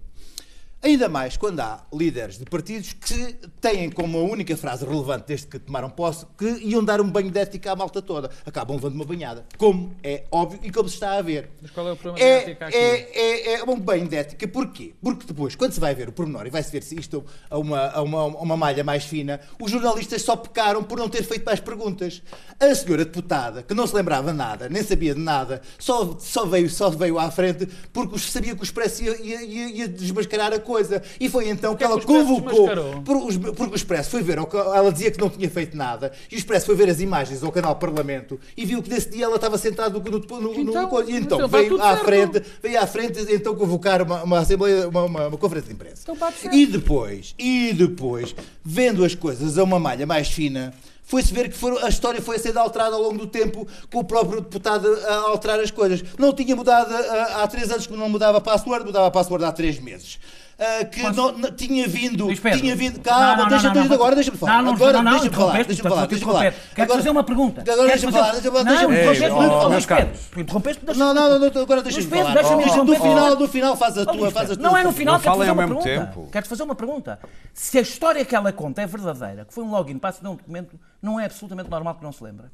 [0.82, 5.46] Ainda mais quando há líderes de partidos que têm como a única frase relevante desde
[5.46, 8.30] que tomaram posse que iam dar um banho de ética à malta toda.
[8.44, 9.46] Acabam levando uma banhada.
[9.56, 11.50] Como é óbvio e como se está a ver.
[11.62, 12.76] Mas qual é o problema É, ética aqui?
[12.76, 14.48] é, é, é um banho de ética.
[14.48, 14.92] Porquê?
[15.00, 17.78] Porque depois, quando se vai ver o pormenor e vai-se ver se isto a uma,
[17.90, 21.44] a, uma, a uma malha mais fina, os jornalistas só pecaram por não ter feito
[21.44, 22.20] mais perguntas.
[22.58, 26.68] A senhora deputada, que não se lembrava nada, nem sabia de nada, só, só, veio,
[26.68, 30.58] só veio à frente porque sabia que o Expresso ia, ia, ia- ia desmascarar a
[30.58, 30.71] coisa.
[31.20, 33.02] E foi então que ela que o Expresso convocou.
[33.54, 36.66] Porque o Expresso foi ver, ela dizia que não tinha feito nada, e o Expresso
[36.66, 39.98] foi ver as imagens ao canal Parlamento e viu que nesse dia ela estava sentada
[39.98, 40.16] no, no,
[40.60, 41.10] Então, no coisa.
[41.10, 42.04] E então então veio à certo.
[42.04, 46.02] frente, veio à frente então convocar uma, uma assembleia, uma, uma- uma conferência de imprensa.
[46.02, 46.16] Então
[46.52, 50.72] e depois, e depois, vendo as coisas a uma malha mais fina,
[51.04, 54.04] foi-se ver que foram- a história foi sendo alterada ao longo do tempo com o
[54.04, 56.02] próprio deputado a alterar as coisas.
[56.18, 59.44] Não tinha mudado ah, há três anos que não mudava a password, mudava a password
[59.44, 60.18] há três meses.
[60.64, 62.60] Ah, que não, não- tinha vindo, Pedro.
[62.60, 64.52] tinha vindo, calma, não, deixa, deixa- agora deixa-me falar.
[64.52, 66.54] Não, não, agora não, não, deixa-me falar, deixa-me falar, deixa-me falar.
[66.74, 67.60] Quero fazer uma pergunta.
[67.62, 72.34] Agora deixa-me falar, deixa-me falar, Não, deixa-me interrompeste, mas- Não, não, não, agora deixa-me falar.
[72.34, 73.00] deixa-me interromper.
[73.00, 74.70] final, no final faz a tua, Luís faz a Pedro, tua.
[74.70, 76.06] Não é no final, quero fazer uma mesmo pergunta.
[76.06, 76.28] tempo.
[76.30, 77.18] Quero fazer uma pergunta.
[77.52, 80.32] Se a história que ela conta é verdadeira, que foi um login para aceder a
[80.32, 82.46] um documento, não é absolutamente normal que não se lembre.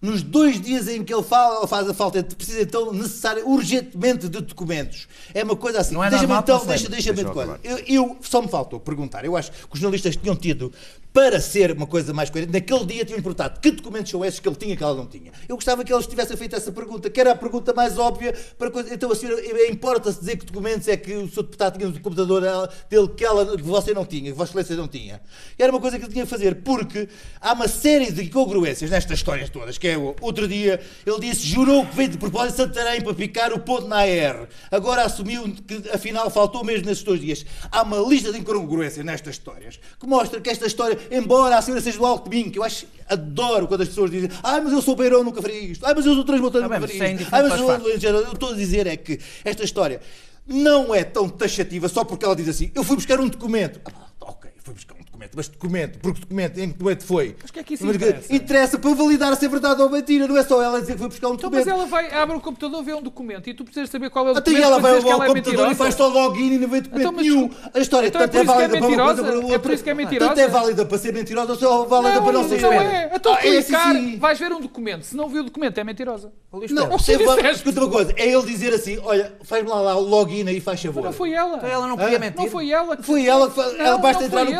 [0.00, 4.28] Nos dois dias em que ele fala, ele faz a falta, precisa então necessário, urgentemente
[4.28, 5.08] de documentos.
[5.32, 5.94] É uma coisa assim.
[5.94, 7.60] Não é deixa-me então, deixa, deixa-me Deixa de.
[7.64, 9.24] Eu, eu- só me faltou perguntar.
[9.24, 10.70] Eu acho que os jornalistas tinham tido,
[11.16, 14.46] para ser uma coisa mais coerente, naquele dia tinham perguntado que documentos são esses que
[14.46, 15.32] ele tinha que ela não tinha.
[15.48, 18.70] Eu gostava que eles tivessem feito essa pergunta, que era a pergunta mais óbvia para
[18.70, 18.92] coisa.
[18.92, 22.42] Então a senhora, importa-se dizer que documentos é que o seu deputado tinha no computador
[22.90, 25.22] dele que, ela, que você não tinha, que Vossa Excelência não tinha.
[25.58, 27.08] E era uma coisa que ele tinha que fazer, porque
[27.40, 31.86] há uma série de incongruências nestas histórias todas, que é outro dia ele disse, jurou
[31.86, 34.48] que veio de propósito Santarém para picar o ponto na AR.
[34.70, 37.46] Agora assumiu que afinal faltou mesmo nesses dois dias.
[37.72, 41.80] Há uma lista de incongruências nestas histórias que mostra que esta história, embora a senhora
[41.82, 44.72] seja do alto de mim, que eu acho, adoro quando as pessoas dizem, ai mas
[44.72, 47.08] eu sou beirão, nunca faria isto, ai mas eu sou transmontano, Ah, bem, nunca faria
[47.08, 50.00] é isto, ai mas eu, os eu estou a dizer é que esta história
[50.46, 53.80] não é tão taxativa só porque ela diz assim, eu fui buscar um documento.
[53.84, 57.36] Ah, ok, fui buscar um documento, mas documento, porque documento, em que documento foi?
[57.40, 58.34] Mas o que é que isso Mas interessa?
[58.34, 61.08] Interessa para validar se é verdade ou mentira, não é só ela dizer que foi
[61.08, 61.66] buscar um Então, documento.
[61.66, 64.32] mas ela vai, abre o computador, vê um documento e tu precisas saber qual é
[64.32, 65.74] o Até documento ela para vai ao ela é computador e mentirosa.
[65.74, 67.50] faz só login e não vê documento Então, mas nenhum.
[67.74, 69.24] A história Então é tanto é é válida para uma coisa mentirosa?
[69.24, 69.54] para outra.
[69.54, 70.40] É por isso que é Tanto mentirosa?
[70.40, 73.10] é válida para ser mentirosa ou só válida para não ser não é.
[73.14, 75.02] Então Ah, é assim, clicar, vais ver um documento.
[75.04, 76.32] Se não viu o documento, é mentirosa.
[76.70, 80.60] Não, escuta uma coisa, é ele dizer assim, olha, faz-me lá, lá o login aí,
[80.60, 81.04] faz favor.
[81.04, 81.56] Não foi ela.
[81.56, 82.36] Então ela não podia mentir.
[82.40, 84.58] Não foi ela que Foi ela que ela basta não entrar no ele.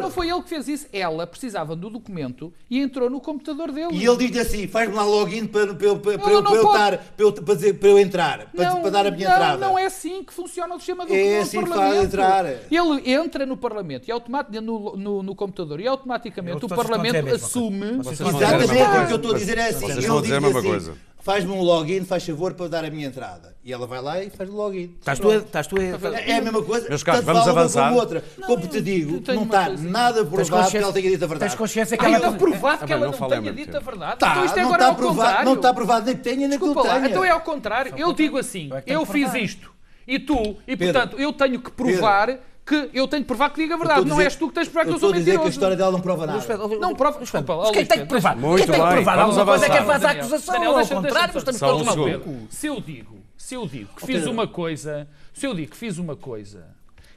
[0.00, 0.02] Computador.
[0.02, 0.86] Não foi ele que fez isso.
[0.92, 3.88] Ela precisava do documento e entrou no computador dele.
[3.92, 6.98] E ele diz assim, faz-me lá login para, para, eu- para, para, Ela eu- estar,
[6.98, 9.66] para eu, para, dizer- para eu entrar, para, para dar a minha não, entrada.
[9.66, 12.04] Não é assim que funciona o sistema do, É do assim Parlamento.
[12.04, 12.46] entrar.
[12.70, 17.36] Ele entra no Parlamento e automaticamente no, no, no computador e automaticamente o Parlamento coisa.
[17.46, 17.86] assume.
[18.00, 19.86] Exatamente, o que eu estou a dizer é assim.
[19.86, 20.94] Vocês a dizer a mesma assim, coisa.
[21.22, 23.54] Faz-me um login, faz favor para eu dar a minha entrada.
[23.62, 24.94] E ela vai lá e faz o login.
[24.98, 25.36] Estás tu a...
[25.36, 25.82] Estás tu a...
[26.18, 26.88] É a mesma coisa.
[26.88, 27.88] Meus caros, vamos avançar.
[27.88, 28.24] como outra.
[28.38, 29.88] Não, Como te digo, não está coisa.
[29.88, 31.50] nada provado que ela tenha dito a verdade.
[31.50, 32.16] Tens consciência que ela...
[32.16, 34.18] está provado que ela não tenha dito a verdade.
[34.18, 35.44] Tá, então isto não agora está é ao provado, contrário.
[35.44, 37.06] não está provado nem que tenha nem que não tenha.
[37.06, 37.94] então é ao contrário.
[37.96, 39.70] Eu digo assim, Eu é fiz isto
[40.06, 42.38] e tu, e portanto eu tenho que provar
[42.70, 44.00] que eu tenho que provar que diga a verdade.
[44.00, 45.18] Eu a Não dizer- és tu que tens de provar que eu, estou sou a
[45.18, 45.50] dizer que a mentiroso.
[45.58, 46.56] história dela não prova nada.
[46.78, 48.36] Não, prova- desculpa mas quem Luís tem que provar?
[48.36, 50.00] Muito quem tem que provar vamos alguma coisa é quem avançar.
[50.00, 52.20] faz a acusação, Daniel, ao contrário, estamos todos boca.
[52.50, 55.98] Se eu digo, se eu digo que fiz uma coisa, se eu digo que fiz
[55.98, 56.64] uma coisa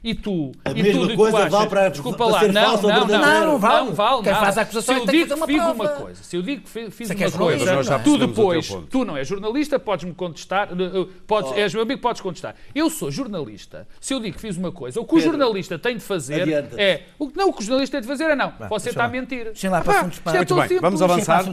[0.04, 2.62] e tu A e mesma tu coisa achas, vale para- desculpa para lá, ser não,
[2.62, 3.06] falso não, não.
[3.06, 3.86] Não, não vale.
[3.86, 4.40] não vale, Quem não.
[4.40, 5.88] faz a acusação se eu que que digo que uma fiz uma prova.
[6.02, 9.04] coisa, se eu digo que fi- fiz Você uma coisa, Nós já tu depois, tu
[9.04, 12.54] não és jornalista, podes-me contestar, eh, eh, podes, és meu amigo, podes contestar.
[12.74, 13.88] Eu sou jornalista.
[13.98, 17.02] Se eu digo que fiz uma coisa, o que o jornalista tem de fazer é,
[17.18, 19.44] o, não, o que o jornalista tem de fazer é não, você está a mentir.
[19.46, 21.44] Deixem lá para assuntos isto é Muito bem, vamos Sim, avançar.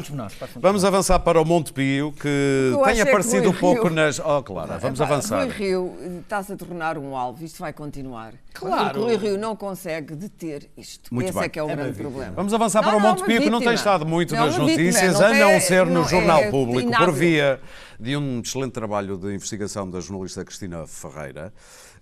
[0.57, 4.19] Vamos avançar para o Monte Pio, que tem é que aparecido um pouco nas.
[4.19, 5.45] Oh, claro, vamos avançar.
[5.45, 8.33] Rui Rio eh, está-se a tornar um alvo, isto vai continuar.
[8.53, 8.99] Claro.
[8.99, 11.13] Porque Rui Rio não consegue deter isto.
[11.13, 11.45] Muito Esse bem.
[11.45, 12.33] é que é o É grande problema.
[12.35, 15.21] Vamos avançar Não, para o Monte Pio, que não tem estado muito Não, nas notícias,
[15.21, 17.61] a não é- ser no não Jornal é Público, por via
[17.99, 21.53] de um excelente trabalho de investigação da jornalista Cristina Ferreira,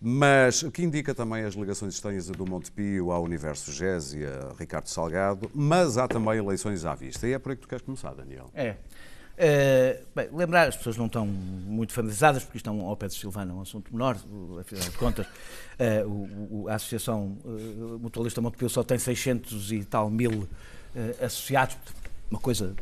[0.02, 4.54] mas que indica também as ligações estranhas do Monte Pio ao Universo GES e a
[4.58, 7.28] Ricardo Salgado, mas há também eleições à vista.
[7.28, 8.50] E é por aí que tu queres começar, Daniel.
[8.56, 8.76] É.
[9.42, 13.14] Eh, bem, lembrar, as pessoas não estão muito familiarizadas, porque isto é ao pé de
[13.14, 15.26] Silvano, é um assunto menor, o- afinal de contas,
[15.78, 17.50] eh, o- o- a Associação eh,
[18.02, 20.46] Mutualista Montepio só tem 600 e tal mil
[20.94, 21.78] eh, associados,
[22.30, 22.76] uma coisa,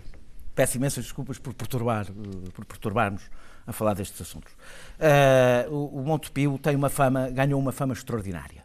[0.55, 3.21] peço imensas desculpas por, perturbar, eh, por perturbarmos
[3.67, 4.51] a falar destes assuntos.
[4.99, 8.63] Eh, o, o Montepio tem uma fama, ganhou uma fama extraordinária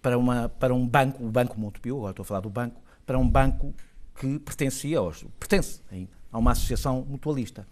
[0.00, 3.18] para, uma, para um banco, o Banco Montepio, agora estou a falar do banco, para
[3.18, 3.74] um banco
[4.18, 7.66] que pertencia, aos, pertence ainda, a uma associação mutualista.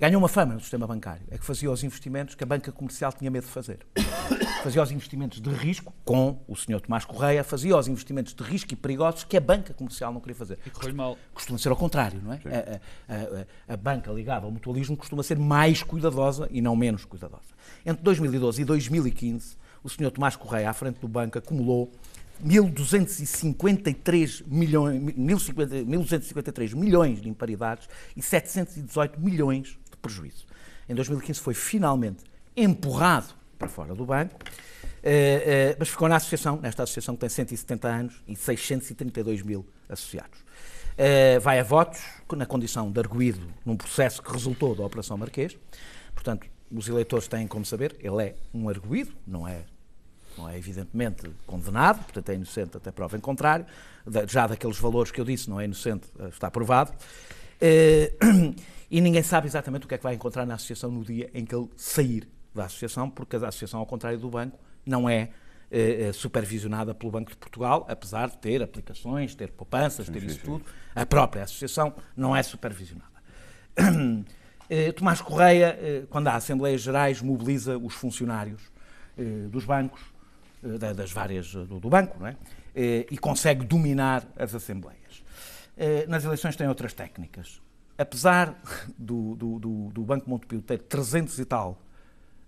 [0.00, 3.12] Ganhou uma fama no sistema bancário, é que fazia os investimentos que a banca comercial
[3.12, 3.80] tinha medo de fazer.
[4.62, 8.72] Fazia os investimentos de risco, com o senhor Tomás Correia, fazia os investimentos de risco
[8.72, 10.56] e perigosos que a banca comercial não queria fazer.
[10.72, 11.18] Correu mal.
[11.34, 12.36] Costuma ser ao contrário, não é?
[13.08, 17.04] A, a- a- a banca ligada ao mutualismo costuma ser mais cuidadosa e não menos
[17.04, 17.42] cuidadosa.
[17.84, 20.12] Entre 2012 e 2015, o Sr.
[20.12, 21.90] Tomás Correia, à frente do banco, acumulou
[22.44, 30.46] 1.253 milhões, 1.050 1.253 milhões de imparidades e 718 milhões de prejuízo.
[30.88, 32.24] Em 2015 foi finalmente
[32.56, 34.38] empurrado para fora do banco,
[35.02, 39.66] eh, eh, mas ficou na associação, nesta associação que tem 170 anos e 632 mil
[39.88, 40.38] associados.
[40.96, 42.00] Eh, vai a votos,
[42.36, 45.56] na condição de arguído num processo que resultou da Operação Marquês.
[46.14, 49.64] Portanto, os eleitores têm como saber, ele é um arguído, não é,
[50.38, 53.66] não é evidentemente condenado, portanto é inocente até prova em contrário.
[54.28, 56.92] Já daqueles valores que eu disse, não é inocente, eh, está provado.
[57.60, 58.12] Eh,
[58.90, 61.44] E ninguém sabe exatamente o que é que vai encontrar na associação no dia em
[61.44, 65.28] que ele sair da associação, porque a associação, ao contrário do banco, não é
[65.70, 70.64] eh, supervisionada pelo Banco de Portugal, apesar de ter aplicações, ter poupanças, ter isso tudo.
[70.94, 73.12] A própria associação não é supervisionada.
[74.96, 78.62] Tomás Correia, quando há Assembleias Gerais, mobiliza os funcionários
[79.50, 80.00] dos bancos,
[80.96, 82.36] das várias eh, do, do banco, não é?
[82.74, 85.22] Eh, e consegue dominar as Assembleias.
[85.76, 87.60] Eh, Nas eleições tem outras técnicas.
[87.96, 88.60] Apesar
[88.96, 91.82] do, do, do, do Banco Montepio ter 300 e tal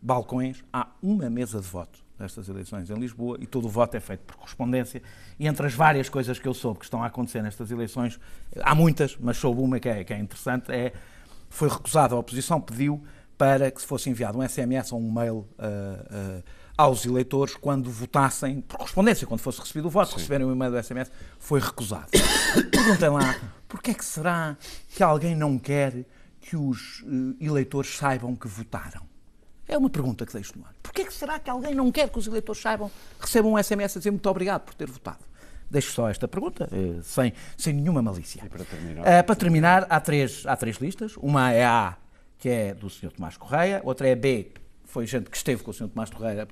[0.00, 4.00] balcões, há uma mesa de voto nestas eleições em Lisboa e todo o voto é
[4.00, 5.02] feito por correspondência.
[5.38, 8.20] E entre as várias coisas que eu soube que estão a acontecer nestas eleições,
[8.60, 10.92] há muitas, mas soube uma que é, que é interessante, é
[11.48, 13.02] foi recusado, a oposição pediu
[13.36, 16.42] para que se fosse enviado um SMS ou um mail ah, ah,
[16.80, 20.82] aos eleitores quando votassem, por correspondência, quando fosse recebido o voto, receberem o e-mail do
[20.82, 22.06] SMS, foi recusado.
[22.72, 23.38] Perguntem lá,
[23.68, 24.56] porquê é que será
[24.88, 26.06] que alguém não quer
[26.40, 29.02] que os eh, eleitores saibam que votaram?
[29.68, 30.74] É uma pergunta que deixo no ar.
[30.82, 32.90] Porquê é que será que alguém não quer que os eleitores saibam,
[33.20, 35.20] recebam um SMS a dizer muito obrigado por ter votado?
[35.70, 38.42] Deixo só esta pergunta, eh, sem, sem nenhuma malícia.
[38.46, 39.06] para terminar?
[39.06, 41.14] Eh, para terminar, há três, há três listas.
[41.18, 41.98] Uma é A,
[42.38, 43.12] que é do Sr.
[43.12, 43.82] Tomás Correia.
[43.84, 44.50] Outra é B,
[44.90, 45.88] foi gente que esteve com o Sr.
[45.88, 46.46] Tomás Correia,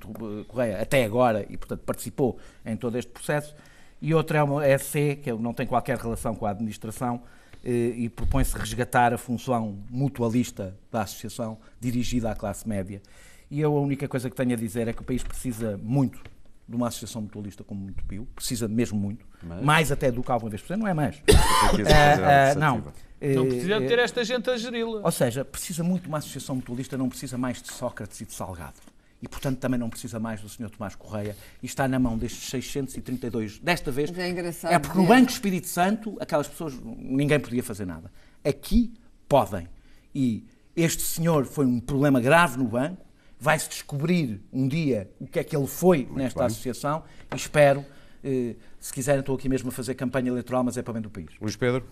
[0.46, 3.54] Correia até agora e, portanto, participou em todo este processo.
[4.00, 7.20] E outra é, uma, é C, que não tem qualquer relação com a administração
[7.64, 13.02] eh, e propõe-se resgatar a função mutualista da associação dirigida à classe média.
[13.50, 16.20] E eu a única coisa que tenho a dizer é que o país precisa muito
[16.68, 19.26] de uma associação mutualista como muito Pio, precisa mesmo muito,
[19.62, 21.22] mais até do que alguma vez por não é mais.
[21.34, 22.84] Ah, Secretaria ah, não.
[23.20, 25.00] Não Eh, precisa eh, ter esta gente a geri-la.
[25.02, 28.32] ou seja, precisa muito de uma associação mutualista, não precisa mais de Sócrates e de
[28.32, 28.76] Salgado.
[29.20, 30.70] E, portanto, também não precisa mais do Sr.
[30.70, 31.36] Tomás Correia.
[31.60, 33.58] E está na mão destes 632.
[33.58, 35.08] Desta vez, é engraçado é porque no ver.
[35.16, 38.12] Banco Espírito Santo, aquelas pessoas, ninguém podia fazer nada.
[38.44, 38.92] Aqui,
[39.28, 39.68] podem.
[40.14, 40.44] E
[40.76, 43.04] este senhor foi um problema grave no banco.
[43.40, 46.46] Vai-se descobrir um dia o que é que ele foi nesta bem.
[46.46, 47.02] associação.
[47.32, 47.84] E espero,
[48.22, 51.10] eh, se quiserem, estou aqui mesmo a fazer campanha eleitoral, mas é para bem do
[51.10, 51.30] país.
[51.40, 51.84] Luís Pedro?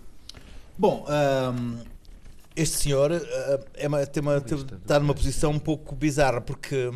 [0.79, 1.79] Bom, ahm,
[2.55, 6.91] este senhor ah, é uma- tem uma- tem- está numa posição um pouco bizarra, porque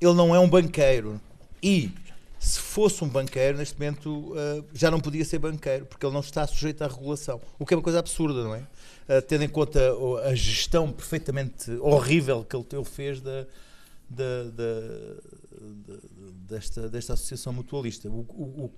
[0.00, 1.20] ele não é um banqueiro.
[1.62, 1.90] E
[2.38, 6.20] se fosse um banqueiro, neste momento uh, já não podia ser banqueiro, porque ele não
[6.20, 7.40] está sujeito à regulação.
[7.58, 8.60] O que é uma coisa absurda, não é?
[9.08, 9.80] Uh, tendo em conta
[10.24, 13.46] a gestão perfeitamente horrível que ele, ele fez da,
[14.08, 15.14] da- da-
[15.86, 15.98] da-
[16.48, 18.08] desta, desta associação mutualista.
[18.08, 18.70] O, o-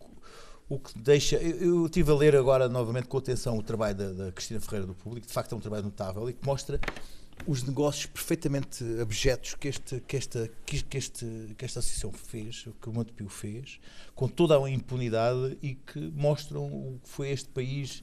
[0.69, 1.37] o- que deixa.
[1.37, 4.87] Eu, eu estive a ler agora novamente com atenção o trabalho da, da Cristina Ferreira
[4.87, 6.81] do Público, de facto é um trabalho notável e que mostra
[7.47, 11.25] os negócios perfeitamente abjetos que, este, que, esta, que, este,
[11.57, 13.79] que esta associação fez, que o Montepio fez,
[14.15, 18.03] com toda a impunidade e que mostram o que foi este país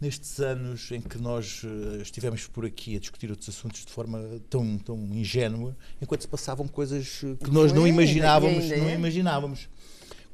[0.00, 4.18] nestes anos em que nós eh, estivemos por aqui a discutir outros assuntos de forma
[4.48, 8.94] tão, tão ingênua, enquanto se passavam coisas eh, que nós não imaginávamos, não é.
[8.94, 9.68] imaginávamos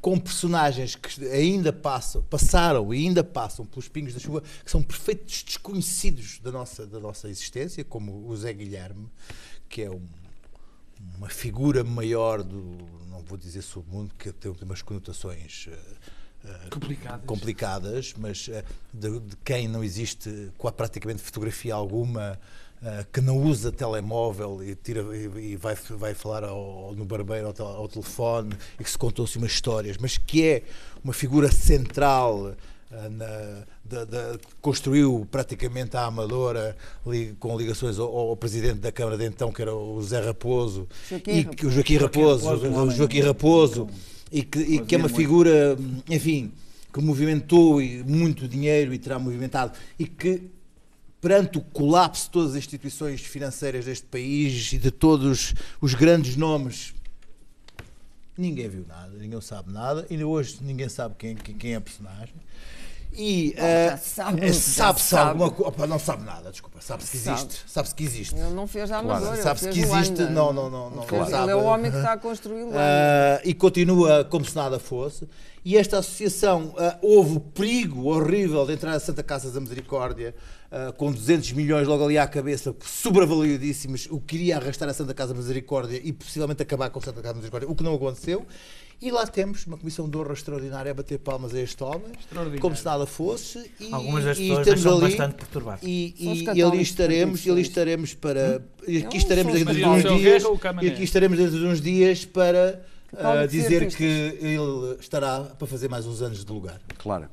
[0.06, 4.80] com personagens que ainda passam, passaram e ainda passam pelos pingos da chuva, que são
[4.80, 9.08] perfeitos desconhecidos da nossa, da nossa existência, como o Zé Guilherme,
[9.68, 10.06] que é um-
[11.18, 12.78] uma figura maior do,
[13.10, 15.68] não vou dizer submundo, que tem umas conotações
[16.44, 17.26] eh, Complicadas.
[17.26, 18.64] complicadas, mas eh,
[18.94, 22.38] de, de quem não existe praticamente fotografia alguma,
[23.12, 27.52] que não usa telemóvel e, tira, e, e vai, vai falar ao- no barbeiro ao,
[27.52, 30.62] tel- ao telefone e que se contou-se umas histórias, mas que é
[31.02, 32.54] uma figura central.
[32.88, 38.78] eh, na- da- da- que construiu praticamente a Amadora li- com ligações ao, ao presidente
[38.78, 42.44] da Câmara de então, que era o Zé Raposo, Joaquim e que o Joaquim Raposo,
[42.46, 43.88] Raposo, um o homem Joaquim Raposo,
[44.30, 45.76] e que, e que é uma figura,
[46.08, 46.52] enfim,
[46.94, 50.42] que movimentou muito dinheiro e terá movimentado e que
[51.20, 56.36] perante o colapso de todas as instituições financeiras deste país e de todos os grandes
[56.36, 56.94] nomes,
[58.36, 62.34] ninguém viu nada, ninguém sabe nada, ainda hoje ninguém sabe quem, quem, é a personagem.
[63.18, 65.30] E já eh, sabe, eh, já sabe-se sabe.
[65.30, 65.86] alguma coisa.
[65.86, 66.82] Não sabe nada, desculpa.
[66.82, 67.40] Sabe-se que Sabe.
[67.40, 67.64] existe.
[67.66, 68.34] Sabe-se que existe.
[68.34, 70.18] Ele não fez a Amadora, ele Sabe-se que existe.
[70.20, 70.30] Luanda.
[70.30, 70.90] Não, não, não.
[70.90, 71.44] não sabe.
[71.44, 72.66] Ele é o homem que está a construir.
[72.74, 75.26] Ah, e continua como se nada fosse.
[75.66, 80.32] E esta associação, ah, houve o perigo horrível de entrar na Santa Casa da Misericórdia
[80.70, 85.12] ah, com 200 milhões logo ali à cabeça, sobreavaliadíssimos, o que iria arrastar a Santa
[85.12, 87.96] Casa da Misericórdia e possivelmente acabar com a Santa Casa da Misericórdia, o que não
[87.96, 88.46] aconteceu.
[89.02, 92.12] E lá temos uma comissão de honra extraordinária a bater palmas a este homem,
[92.60, 93.68] como se nada fosse.
[93.80, 95.82] E, Algumas das e pessoas estamos ali, bastante perturbados.
[95.82, 98.64] E, e, e ali estaremos, e ali estaremos para.
[98.86, 100.44] E Não, aqui estaremos são os dentro de uns dias.
[100.44, 100.86] Ou Camané?
[100.86, 102.80] E aqui estaremos dentro de uns dias para
[103.12, 104.04] e dizer que
[104.40, 106.80] ele estará para fazer mais uns anos de lugar.
[106.98, 107.28] Claro.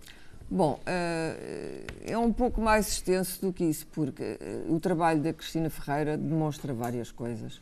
[0.49, 5.33] Bom, eh, é um pouco mais extenso do que isso, porque eh, o trabalho da
[5.33, 7.59] Cristina Ferreira demonstra várias coisas.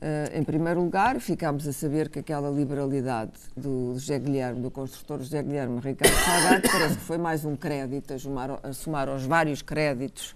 [0.00, 5.18] Eh, Em primeiro lugar, ficámos a saber que aquela liberalidade do José Guilherme, do construtor
[5.18, 9.24] José Guilherme Ricardo Salgado, parece que foi mais um crédito a somar, a somar aos
[9.24, 10.34] vários créditos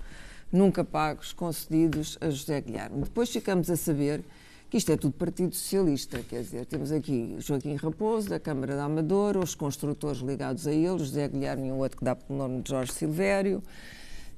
[0.55, 3.03] nunca pagos concedidos a José Guilherme.
[3.03, 4.22] Depois ficamos a saber
[4.75, 8.83] que isto é tudo Partido Socialista, quer dizer, temos aqui Joaquim Raposo, da Câmara da
[8.87, 12.61] Amadora, os construtores ligados a ele, José Guilherme e um outro que dá pelo nome
[12.61, 13.63] de Jorge Silvério,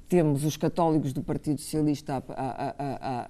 [0.07, 3.27] temos os católicos do Partido Socialista a, a- a-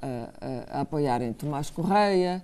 [0.76, 2.43] a- apoiarem Tomás Correia.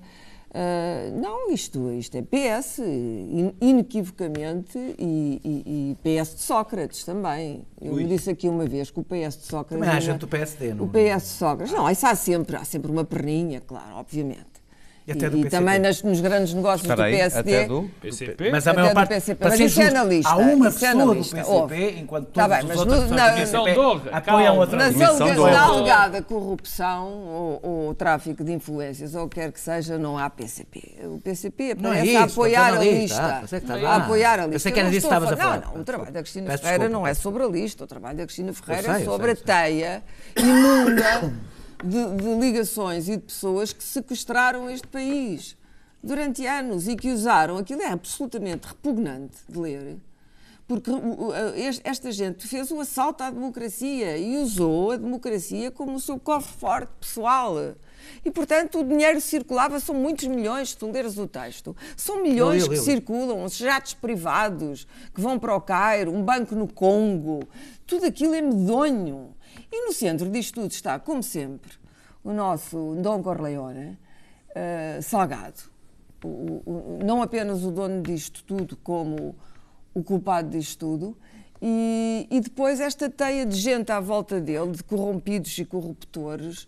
[0.56, 7.65] Ah, não, isto, isto é PS, in- inequivocamente, e, e- e PS de Sócrates também.
[7.82, 8.04] Eu Ui.
[8.06, 9.84] disse aqui uma vez que o PS de Sócrates.
[9.84, 11.73] Também há gente do PSD, não O PS de Sócrates.
[11.73, 14.52] Não, isso há sempre, há sempre uma perninha, claro, obviamente.
[15.05, 15.49] E até do PCP.
[15.49, 17.55] também nas- nos grandes negócios Espera do aí, PSD.
[17.57, 17.89] até do...
[18.01, 18.51] PCP?
[18.51, 20.55] Mas a maior do parte, para mas isso é justo, na lista, há uma é
[20.55, 21.35] na pessoa do lista.
[21.35, 21.89] PCP, Ouve.
[21.99, 24.57] enquanto Tá todas bem, as mas outras no- na- do PCP Comissão de honra, apoiam
[24.57, 25.51] outra honra.
[25.51, 30.95] na alegada corrupção ou, ou tráfico de influências, ou quer que seja, não há PCP.
[31.03, 33.21] O PCP Não é isso, a apoiar estou a na lista.
[33.43, 34.51] Ah, que a apoiar a lista.
[34.51, 35.71] Pensei que Eu era não disso que estavas a Não, falar.
[35.75, 37.83] não, o trabalho da Cristina Ferreira não é sobre a lista.
[37.83, 39.65] O trabalho da Cristina Ferreira sei, é eu sobre sei, a sei.
[39.73, 40.03] teia
[40.37, 41.33] imunda
[41.84, 45.58] de, de ligações e de pessoas que sequestraram este país
[46.04, 47.58] durante anos e que usaram.
[47.58, 49.98] Aquilo é absolutamente repugnante de ler.
[50.65, 55.96] Porque o- es- esta gente fez o assalto à democracia e usou a democracia como
[55.96, 57.56] o seu cofre forte pessoal.
[58.24, 61.76] E, portanto, o dinheiro circulava, são muitos milhões, se tu leres o texto.
[61.98, 66.24] São milhões Eu eu que circulam, os jatos privados que vão para o Cairo, um
[66.24, 67.41] banco no Congo.
[67.86, 69.33] Tudo aquilo é medonho.
[69.75, 71.71] E no centro disto tudo está, como sempre,
[72.23, 73.97] o nosso Dom Corleone,
[74.53, 75.62] eh, Salgado.
[76.23, 79.36] O- o- não apenas o dono disto tudo, como
[79.95, 81.17] o culpado disto tudo.
[81.60, 86.67] E, e depois esta teia de gente à volta dele, de corrompidos e corruptores,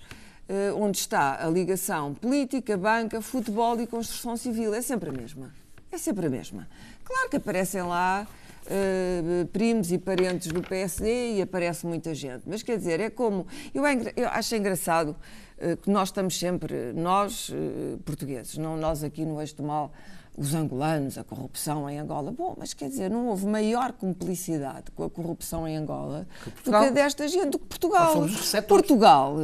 [0.49, 4.73] eh, onde está a ligação política, banca, futebol e construção civil.
[4.73, 5.53] É sempre a mesma.
[5.91, 6.67] É sempre a mesma.
[7.03, 8.27] Claro que aparecem lá
[8.67, 12.43] eh, primos e parentes do PSD e aparece muita gente.
[12.47, 13.45] Mas quer dizer, é como.
[13.73, 15.15] Eu, é eu acho engraçado
[15.57, 19.91] eh, que nós estamos sempre, nós eh, portugueses, não nós aqui no Eixo do Mal,
[20.35, 22.31] os angolanos, a corrupção em Angola.
[22.31, 26.81] Bom, mas quer dizer, não houve maior cumplicidade com a corrupção em Angola do Portugal.
[26.81, 28.13] que a desta gente, do que Portugal.
[28.67, 29.35] Portugal,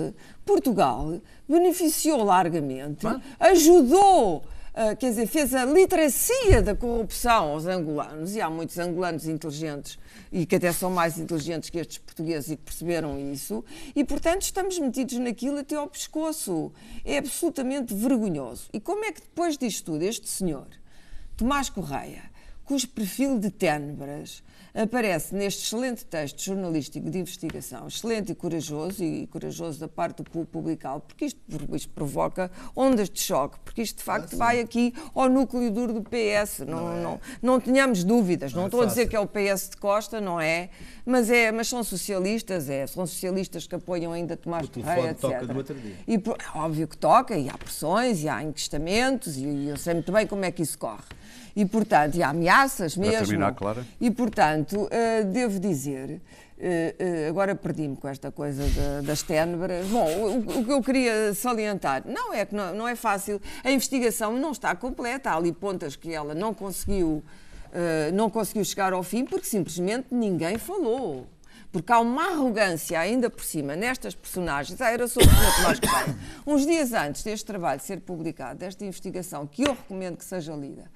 [0.43, 3.05] Portugal beneficiou largamente,
[3.39, 4.43] ajudou,
[4.73, 9.99] ah, quer dizer, fez a literacia da corrupção aos angolanos, e há muitos angolanos inteligentes
[10.31, 14.43] e que até são mais inteligentes que estes portugueses e que perceberam isso, e portanto
[14.43, 16.71] estamos metidos naquilo até ao pescoço.
[17.03, 18.69] É absolutamente vergonhoso.
[18.71, 20.67] E como é que depois disto tudo, este senhor,
[21.35, 22.23] Tomás Correia,
[22.63, 24.41] cujo perfil de ténebras
[24.73, 30.23] aparece neste excelente texto jornalístico de investigação, excelente e corajoso, e corajoso da parte do
[30.23, 31.39] pu- publicá-lo, porque isto,
[31.73, 36.01] isto provoca ondas de choque, porque isto de facto vai aqui ao núcleo duro do
[36.01, 39.09] PS, não, não, não, tenhamos dúvidas, não, é estou a dizer fácil.
[39.09, 40.69] que é o PS de Costa, não é,
[41.05, 45.21] mas, é, mas são socialistas, é, são socialistas que apoiam ainda Tomás Correia, etc.
[45.21, 45.95] toca no outro dia.
[46.07, 49.95] E é óbvio que toca, e há pressões, e há enquistamentos, e, e eu sei
[49.95, 51.03] muito bem como é que isso corre.
[51.55, 53.25] E, portanto, e há ameaças Para mesmo.
[53.27, 53.85] terminar, Clara.
[53.99, 56.21] E, portanto, eh, devo dizer,
[56.57, 59.87] eh, eh, agora perdi-me com esta coisa da- das ténebras.
[59.87, 63.71] Bom, o, o que eu queria salientar, não é que não, não é fácil, a
[63.71, 67.21] investigação não está completa, há ali pontas que ela não conseguiu,
[67.73, 71.27] eh, não conseguiu chegar ao fim porque simplesmente ninguém falou.
[71.71, 74.81] Porque há uma arrogância ainda por cima nestas personagens.
[74.81, 75.55] Ah, era sobre o.
[75.55, 76.15] Tomás Correia.
[76.45, 80.91] Uns dias antes deste trabalho ser publicado, desta investigação, que eu recomendo que seja lida,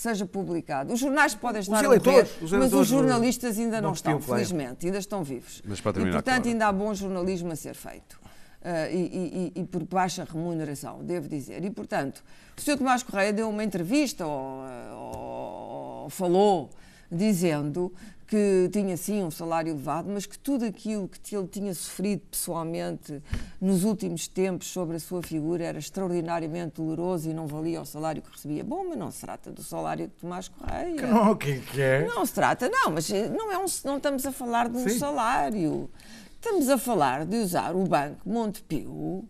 [0.00, 0.94] seja publicado.
[0.94, 3.92] Os jornais podem estar a morrer, eleitores, os mas eleitores os jornalistas ainda não, não
[3.94, 5.60] estão, felizmente, ainda estão vivos.
[5.64, 6.48] Mas para e, terminar, portanto, Clara.
[6.50, 8.18] ainda há bom jornalismo a ser feito.
[8.64, 11.62] Ah, e, e- e- e por baixa remuneração, devo dizer.
[11.64, 12.22] E, portanto,
[12.56, 12.78] o Sr.
[12.78, 16.70] Tomás Correia deu uma entrevista ou, ou- ou falou
[17.12, 17.92] dizendo
[18.30, 23.20] que tinha sim um salário elevado, mas que tudo aquilo que ele tinha sofrido pessoalmente
[23.60, 28.22] nos últimos tempos sobre a sua figura era extraordinariamente doloroso e não valia o salário
[28.22, 28.62] que recebia.
[28.62, 31.02] Bom, mas não se trata do salário de Tomás Correia.
[31.10, 32.06] Não, o que que é?
[32.06, 34.88] Não se trata, não, mas eh, não, é um, não estamos a falar de um
[34.88, 34.98] Sim.
[34.98, 35.90] salário.
[36.34, 39.28] Estamos a falar de usar o Banco Montepio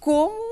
[0.00, 0.47] como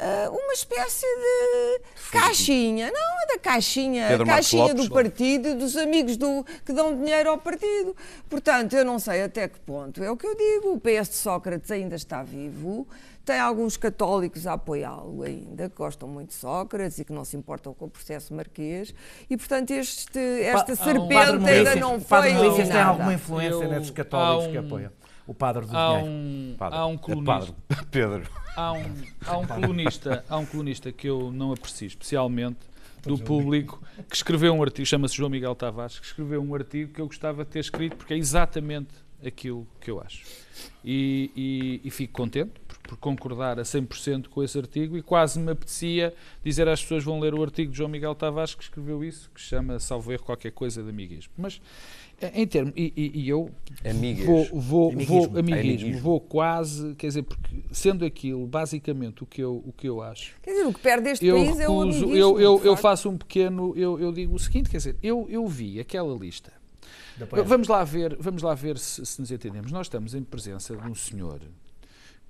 [0.00, 1.80] ah, uma espécie de
[2.10, 2.90] caixinha.
[2.92, 4.88] Não, é da caixinha, Pedro caixinha Lopes.
[4.88, 7.94] do partido, dos amigos do, que dão dinheiro ao partido.
[8.28, 10.02] Portanto, eu não sei até que ponto.
[10.02, 12.86] É o que eu digo, o PS de Sócrates ainda está vivo.
[13.24, 17.36] Tem alguns católicos a apoiá-lo ainda, que gostam muito de Sócrates e que não se
[17.36, 18.94] importam com o processo marquês.
[19.28, 22.80] E, portanto, este, esta Pa- um- serpente Padre ainda não O Padre foi Milícias tem
[22.80, 24.90] alguma influência Eu- nesses católicos há que um- apoiam
[25.28, 26.06] o padre do Há dinheiro.
[26.10, 26.78] um, Padre.
[26.78, 27.32] há um É colunista,
[27.68, 27.86] padre.
[27.92, 28.30] Pedro.
[28.56, 28.94] há um,
[29.26, 32.58] há um colunista, há um colunista que eu não aprecio especialmente
[33.02, 37.00] do público que escreveu um artigo, chama-se João Miguel Tavares, que escreveu um artigo que
[37.00, 38.88] eu gostava de ter escrito porque é exatamente
[39.24, 40.24] aquilo que eu acho.
[40.84, 45.38] E, e- e fico contente por, por concordar a 100% com esse artigo e quase
[45.38, 46.14] me apetecia
[46.44, 49.40] dizer às pessoas vão ler o artigo de João Miguel Tavares que escreveu isso, que
[49.40, 51.32] se chama, salvo erro, qualquer coisa de amiguismo.
[51.36, 51.60] Mas,
[52.34, 53.50] em termos, e, e- e eu
[53.88, 54.26] Amigas.
[54.26, 55.14] vou, vou, Amiguismo.
[55.30, 56.00] vou, amiguismo, Amiguismo.
[56.00, 60.34] vou quase, quer dizer, porque sendo aquilo basicamente o que eu, o que eu acho,
[60.42, 62.16] Quer dizer, o que perde este eu país é o amiguismo.
[62.16, 65.46] eu, eu, eu faço um pequeno, eu, eu digo o seguinte, quer dizer, eu, eu
[65.46, 66.52] vi aquela lista.
[67.46, 69.72] Vamos lá ver, vamos lá ver se, se nos entendemos.
[69.72, 71.40] Nós estamos em presença de um senhor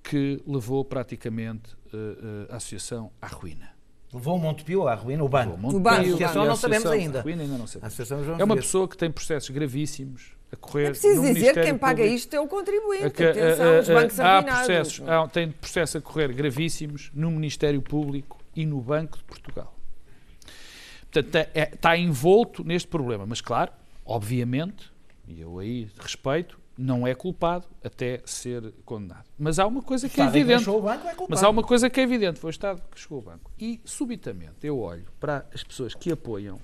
[0.03, 3.71] que levou praticamente eh, eh, a associação à ruína.
[4.13, 5.55] Levou o Montepio à ruína, o banco.
[5.55, 7.23] O banco, A associação a não sabemos ainda.
[7.27, 7.77] ainda não A sabemos.
[7.85, 10.85] Associação João É uma pessoa que tem processos gravíssimos a correr.
[10.87, 12.15] É preciso no dizer que Ministério quem paga Público.
[12.17, 13.05] isto é o contribuinte.
[13.05, 14.67] É que, Atenção, eh, os eh, bancos há arruinados.
[14.67, 19.75] processos, há, tem processos a correr gravíssimos no Ministério Público e no Banco de Portugal.
[21.13, 23.27] Portanto, é- é- está envolto neste problema.
[23.27, 23.73] Mas, claro,
[24.07, 24.91] obviamente,
[25.27, 29.25] e eu aí respeito, não é culpado até ser condenado.
[29.37, 30.59] Mas há uma coisa que é que evidente.
[30.59, 31.27] deixou o banco é culpado.
[31.31, 33.51] Mas há uma coisa que é evidente, foi o Estado que chegou ao banco.
[33.59, 36.61] E, subitamente, eu olho para as pessoas que apoiam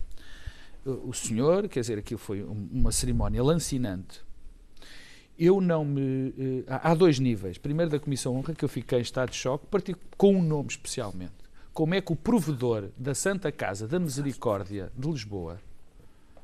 [0.86, 4.20] uh, o senhor, quer dizer, aquilo foi um- uma cerimónia lancinante.
[5.36, 6.32] Eu não me.
[6.38, 7.58] eh, há dois níveis.
[7.58, 9.66] Primeiro, da Comissão Honra, que eu fiquei em estado de choque,
[10.16, 11.32] com um nome especialmente.
[11.72, 15.58] Como é que o provedor da Santa Casa da Misericórdia de Lisboa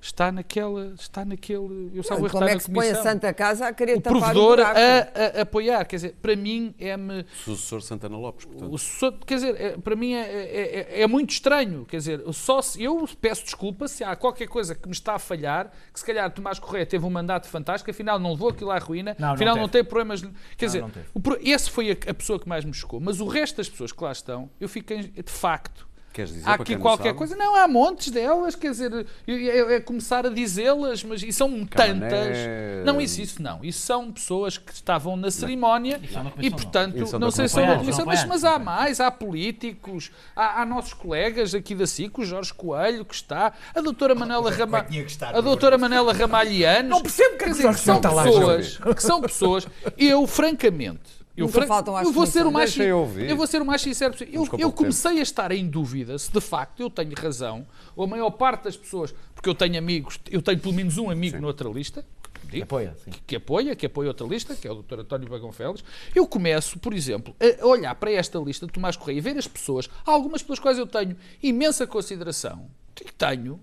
[0.01, 0.93] está naquela.
[0.99, 1.91] está naquele.
[1.95, 2.95] Eu salvo erro, Como é que se põe a.
[3.03, 4.79] Santa Casa a querer o tapar o provedor buraco?
[4.79, 5.85] a, a apoiar.
[5.85, 7.25] Quer dizer, para mim é-me.
[7.45, 8.73] Sucessor Santana Lopes, portanto.
[8.73, 11.85] O so- quer dizer, é- para mim é, é- é- é muito estranho.
[11.87, 15.19] Quer dizer, só se, eu peço desculpa se há qualquer coisa que me está a
[15.19, 18.79] falhar, que se calhar Tomás Correia teve um mandato fantástico, afinal não levou aquilo à
[18.79, 19.85] ruína, Não, não afinal não, teve.
[19.85, 20.23] tem problemas.
[20.57, 21.07] Quer dizer, não teve.
[21.15, 23.01] o pro- esse foi a, a pessoa que mais me chocou.
[23.01, 26.55] Mas o resto das pessoas que lá estão, eu fiquei de facto Queres dizer Há
[26.55, 27.19] aqui não qualquer sabe?
[27.19, 27.37] coisa.
[27.37, 32.37] Não, há montes delas, quer dizer, é, é começar a dizê-las, mas e são tantas.
[32.85, 33.61] Não, isso, isso não.
[33.63, 36.57] Isso são pessoas que estavam na cerimónia é e, não.
[36.57, 39.01] portanto, é não da sei se são da Não comissão, mas, não mas há mais,
[39.01, 43.81] há políticos, há, há nossos colegas aqui da SIC, o Jorge Coelho, que está, a
[43.81, 45.07] doutora Manela Ramalho.
[45.07, 46.91] estar, A doutora Manela Ramalhianos.
[46.91, 51.20] Não percebo que quer é que dizer, que são pessoas, que são pessoas, eu francamente,
[51.43, 53.29] eu, fran- faltam eu vou ser o mais Deixa eu ouvir.
[53.31, 54.33] eu vou ser o mais sincero possível.
[54.35, 54.73] Eu, eu pouco tempo.
[54.73, 57.67] comecei a estar em dúvida se de facto eu tenho razão,
[57.97, 61.11] ou a maior parte das pessoas, porque eu tenho amigos, eu tenho pelo menos um
[61.11, 62.05] amigo noutra lista,
[62.45, 63.11] digo, Apoia, sim.
[63.27, 65.01] que apoia, que apoia outra lista, que é o Dr.
[65.01, 65.85] António Bagão Félix,
[66.15, 69.47] eu começo, por exemplo, a olhar para esta lista de Tomás Correia e ver as
[69.47, 73.61] pessoas, algumas pelas quais eu tenho imensa consideração, que tenho,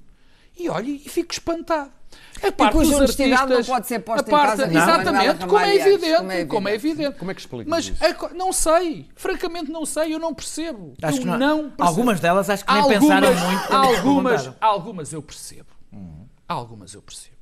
[0.58, 1.92] e olho e fico espantado.
[2.44, 4.74] A parte cuja dos honestidade não artistas, pode ser posta a em parte- causa de
[4.76, 6.94] Manuela Exatamente, como é, evidente, como é como é evidente.
[7.02, 7.20] evidente.
[7.20, 8.06] Como é que explicas Mas isso?
[8.06, 10.94] a não sei, francamente não sei, eu não percebo.
[11.02, 11.84] Acho eu que não- não percebo.
[11.84, 15.68] algumas delas acho que nem algumas, pensaram muito Algumas, algumas eu percebo.
[16.48, 17.36] Algumas eu percebo.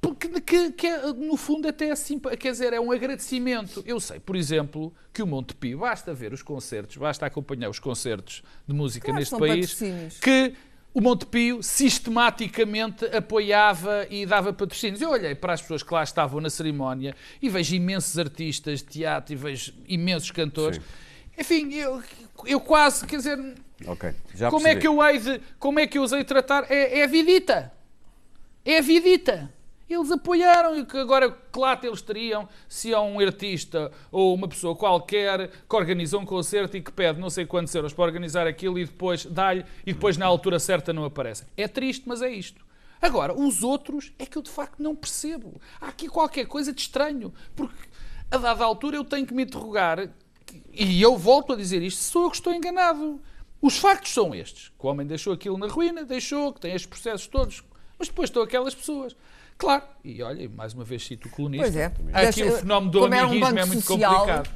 [0.00, 3.82] Porque que, que é, no fundo até é assim, quer dizer, é um agradecimento.
[3.86, 7.78] Eu sei, por exemplo, que o Monte Pio, basta ver os concertos, basta acompanhar os
[7.78, 10.18] concertos de música Claro, neste são país, patrocínios.
[10.18, 10.54] que
[10.94, 15.00] o Monte Pio sistematicamente apoiava e dava patrocínios.
[15.00, 18.86] Eu olhei para as pessoas que lá estavam na cerimónia e vejo imensos artistas de
[18.86, 20.76] teatro e vejo imensos cantores.
[20.76, 20.82] Sim.
[21.38, 22.02] Enfim, eu,
[22.44, 23.38] eu quase, quer dizer,
[23.86, 26.70] Ok, já como é que eu hei de, como é que eu usei tratar?
[26.70, 27.72] É, é a vidita.
[28.64, 29.52] É a vidita.
[29.88, 34.48] Eles apoiaram e que agora que lata eles teriam se há um artista ou uma
[34.48, 38.46] pessoa qualquer que organiza um concerto e que pede não sei quantos euros para organizar
[38.46, 41.44] aquilo e depois dá-lhe e depois na altura certa não aparece.
[41.56, 42.64] É triste, mas é isto.
[43.02, 45.60] Agora, os outros é que eu de facto não percebo.
[45.80, 47.34] Há aqui qualquer coisa de estranho.
[47.56, 47.88] Porque
[48.30, 50.08] a dada altura eu tenho que me interrogar
[50.72, 53.20] e eu volto a dizer isto, sou eu que estou enganado.
[53.60, 54.72] Os factos são estes.
[54.78, 57.64] Que o homem deixou aquilo na ruína, deixou, que tem estes processos todos.
[57.98, 59.16] Mas depois estão aquelas pessoas.
[59.58, 61.64] Claro, e olha, mais uma vez cito o colunista.
[61.66, 61.84] Pois é.
[61.86, 64.50] Aqui Deixa- o fenómeno do é um amiguismo é muito social, complicado.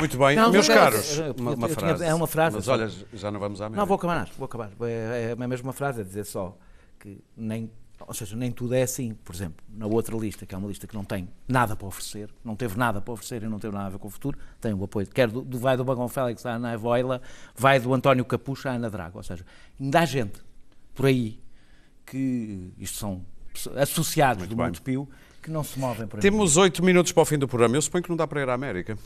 [0.00, 2.04] Muito bem, Não, meus caros, eu- eu- uma, uma eu tinha- frase.
[2.04, 3.80] é uma frase, Mas olha, já não vamos à América.
[3.80, 4.70] Não, vou acabar, vou acabar.
[4.82, 6.58] É é a mesma frase, é dizer só
[6.98, 7.70] que nem,
[8.00, 9.14] ou seja, nem tudo é assim.
[9.14, 12.28] Por exemplo, na outra lista, que é uma lista que não tem nada para oferecer,
[12.44, 14.74] não teve nada para oferecer e não teve nada a ver com o futuro, tem
[14.74, 17.22] o apoio, quer do, do- vai do Bagão Félix à Ana Evoila,
[17.54, 19.18] vai do António Capucha à Ana Drago.
[19.18, 19.46] Ou seja,
[19.80, 20.40] ainda há gente
[20.92, 21.38] por aí
[22.04, 23.24] que, isto são
[23.76, 24.66] associados do bem.
[24.66, 25.08] Monte Pio,
[25.42, 26.22] que não se movem por aí.
[26.22, 27.76] Temos oito minutos para o fim do programa.
[27.76, 28.96] Eu suponho que não dá para ir à América.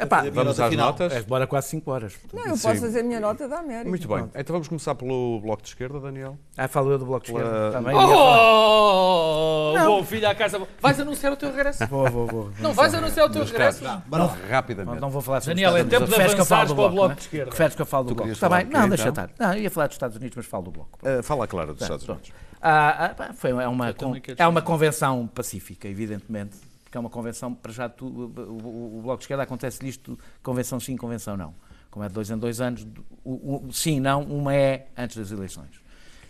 [0.00, 1.12] Epá, Vamos às notas?
[1.12, 2.14] É, bora quase 5 horas.
[2.32, 2.68] Não, eu Sim.
[2.68, 3.88] posso fazer a minha nota da América.
[3.88, 4.30] Muito bem.
[4.34, 6.38] Então vamos começar pelo bloco de esquerda, Daniel.
[6.56, 7.72] Ah, falo eu do Bloco de Esquerda.
[7.72, 7.94] Também.
[7.94, 10.60] Oh, bom filho à casa.
[10.80, 11.86] Vais anunciar o teu regresso?
[11.86, 12.50] Vou, vou, vou.
[12.60, 13.84] Não vais anunciar o teu regresso?
[13.84, 15.00] Não, Rapidamente.
[15.00, 17.20] não vou falar sobre Daniel, é Estados tempo de avançares do para o bloco de
[17.20, 17.46] esquerda.
[17.48, 18.30] Preferes que eu fale do bloco?
[18.30, 18.64] Está bem?
[18.66, 19.24] Não, deixa então?
[19.24, 19.48] estar.
[19.48, 20.98] Não, ia falar dos Estados Unidos, mas falo do bloco.
[21.02, 22.20] Uh, fala claro dos Estados Pronto.
[22.20, 22.44] Unidos.
[22.66, 27.52] Ah, ah, foi, é, uma, con- é uma convenção pacífica, evidentemente, porque é uma convenção,
[27.54, 31.54] para já, tu, o, o- Bloco de Esquerda acontece isto, convenção sim, convenção não.
[31.90, 32.86] Como é de dois em dois anos,
[33.22, 35.82] o, o- sim, não, uma é antes das eleições.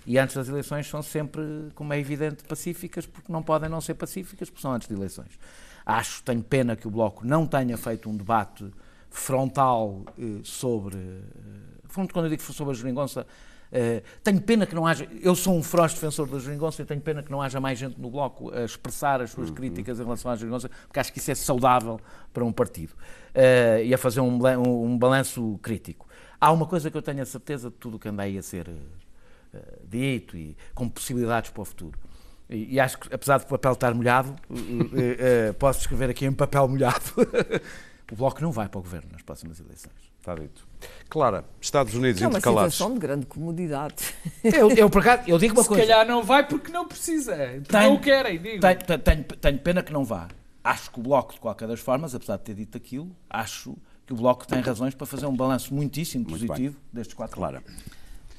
[0.07, 1.43] E antes das eleições são sempre,
[1.74, 5.39] como é evidente, pacíficas, porque não podem não ser pacíficas, porque são antes de eleições.
[5.87, 8.68] Acho, tenho pena que o Bloco não tenha feito um debate
[9.09, 10.97] frontal eh, sobre.
[10.99, 13.24] eh, quando eu digo sobre a geringonça,
[14.22, 15.09] tenho pena que não haja.
[15.20, 18.01] Eu sou um feroz defensor da geringonça e tenho pena que não haja mais gente
[18.01, 21.31] no Bloco a expressar as suas críticas em relação à geringonça, porque acho que isso
[21.31, 22.01] é saudável
[22.33, 22.95] para um partido
[23.35, 26.07] eh, e a fazer um, um, um balanço crítico.
[26.41, 28.43] Há uma coisa que eu tenho a certeza de tudo o que anda aí a
[28.43, 28.72] ser eh,
[29.55, 31.99] eh, dito e com possibilidades para o futuro.
[32.49, 36.27] E, e acho que, apesar do papel estar molhado, eh, eh, eh, posso escrever aqui
[36.27, 37.05] em papel molhado.
[38.12, 40.13] o Bloco não vai para o governo nas próximas eleições.
[40.25, 40.66] Está dito.
[41.11, 42.72] Clara, Estados Unidos É uma intercalados.
[42.72, 43.95] situação de grande comodidade.
[44.43, 45.83] Eu, eu, por acaso, eu digo uma Se coisa.
[45.87, 47.37] calhar não vai porque não precisa.
[47.37, 48.61] Porque Tenho- não o querem, digo.
[48.61, 50.29] Tenho, tenho- tenho- pena que não vá.
[50.62, 54.14] Acho que o Bloco, de qualquer das formas, apesar de ter dito aquilo, acho que
[54.14, 57.83] o Bloco tem razões para fazer um balanço muitíssimo Muito positivo destes quatro Clara, anos.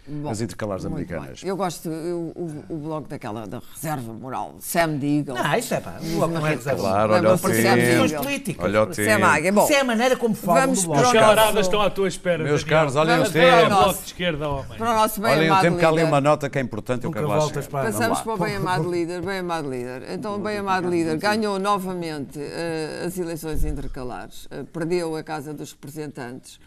[0.08, 1.42] Bom, as intercalares americanas.
[1.42, 1.50] bem.
[1.50, 5.34] Eu gosto, eu- o, o bloco daquela da reserva moral, Sam Deagle.
[5.34, 5.96] Não, isso é pá.
[6.00, 6.80] O Bloco não é reserva.
[6.80, 8.24] Claro, olha o tempo.
[8.24, 8.66] Políticas.
[8.66, 9.52] Olha o tempo.
[9.54, 12.08] Bom, Isso é a maneira como falam Vamos do o Os camaradas estão à tua
[12.08, 12.44] espera.
[12.44, 12.80] Meus Daniel.
[12.80, 13.70] caros, olhem Vamos o para o É tempo.
[13.70, 14.78] nosso- bloco de esquerda, homem.
[14.78, 16.08] para o nosso bem Olhem o amado tempo que há ali líder.
[16.08, 17.04] uma nota que é importante.
[17.06, 18.24] Eu quero lá voltas Vamos Passamos lá.
[18.24, 20.04] para o bem amado líder, bem amado líder.
[20.12, 25.54] Então, o bem amado líder ganhou novamente eh, as eleições intercalares, Eh, perdeu a Casa
[25.54, 26.60] dos Representantes,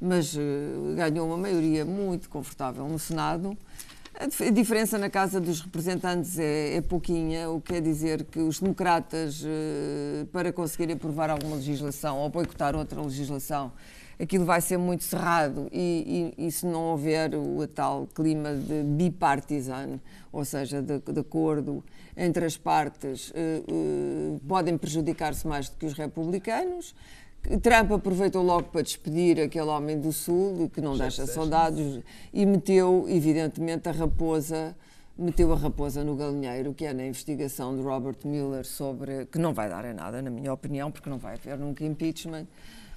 [0.00, 3.56] mas eh, ganhou uma maioria muito confortável no Senado.
[4.18, 8.24] A dif- a diferença na Casa dos Representantes é, é pouquinha, o que quer dizer
[8.24, 13.72] que os democratas, eh, para conseguirem aprovar alguma legislação ou boicotar outra legislação,
[14.18, 18.82] aquilo vai ser muito cerrado e, e- e se não houver o tal clima de
[18.84, 20.00] bipartisan,
[20.32, 21.84] ou seja, de, de acordo
[22.16, 23.60] entre as partes, eh,
[24.48, 26.94] podem prejudicar-se mais do que os republicanos.
[27.62, 32.00] Trump aproveitou logo para despedir aquele homem do Sul, que não deixa saudades,
[32.32, 34.74] e meteu, evidentemente, a raposa
[35.18, 39.54] meteu a raposa no galinheiro, que é na investigação de Robert Mueller sobre, que não
[39.54, 42.46] vai dar em nada, na minha opinião, porque não vai haver nunca impeachment.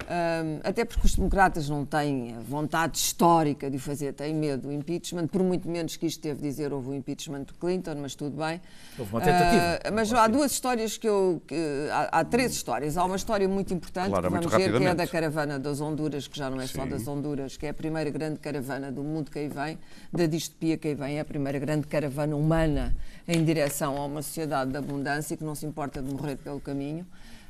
[0.08, 4.62] Ahm, até porque os democratas não têm a vontade histórica de o fazer, têm medo
[4.62, 8.14] do impeachment, por muito menos que isto teve dizer, houve o impeachment de Clinton, mas
[8.14, 8.60] tudo bem.
[8.98, 9.80] Houve uma tentativa.
[9.84, 11.40] Ah, mas há duas histórias que eu.
[11.46, 12.96] que- há, há três histórias.
[12.96, 16.26] Há uma história muito importante Claro, que vamos ver, que é da caravana das Honduras,
[16.26, 16.88] que já não é só Sim.
[16.88, 19.78] das Honduras, que é a primeira grande caravana do mundo que aí vem,
[20.12, 22.96] da distopia que aí vem, é a primeira grande caravana humana
[23.28, 27.06] em direção a uma sociedade de abundância que não se importa de morrer pelo caminho.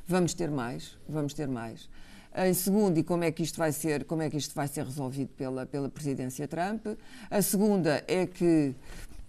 [0.07, 1.89] Vamos ter mais, vamos ter mais.
[2.35, 4.85] Em segundo, e como é que isto vai ser, como é que isto vai ser
[4.85, 6.87] resolvido pela, pela presidência Trump?
[7.29, 8.73] A segunda é que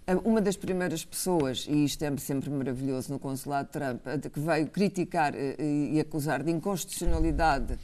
[0.06, 4.00] eh, uma das primeiras pessoas, e isto é sempre maravilhoso no consulado Trump,
[4.32, 5.56] que veio criticar eh,
[5.94, 7.76] e acusar de inconstitucionalidade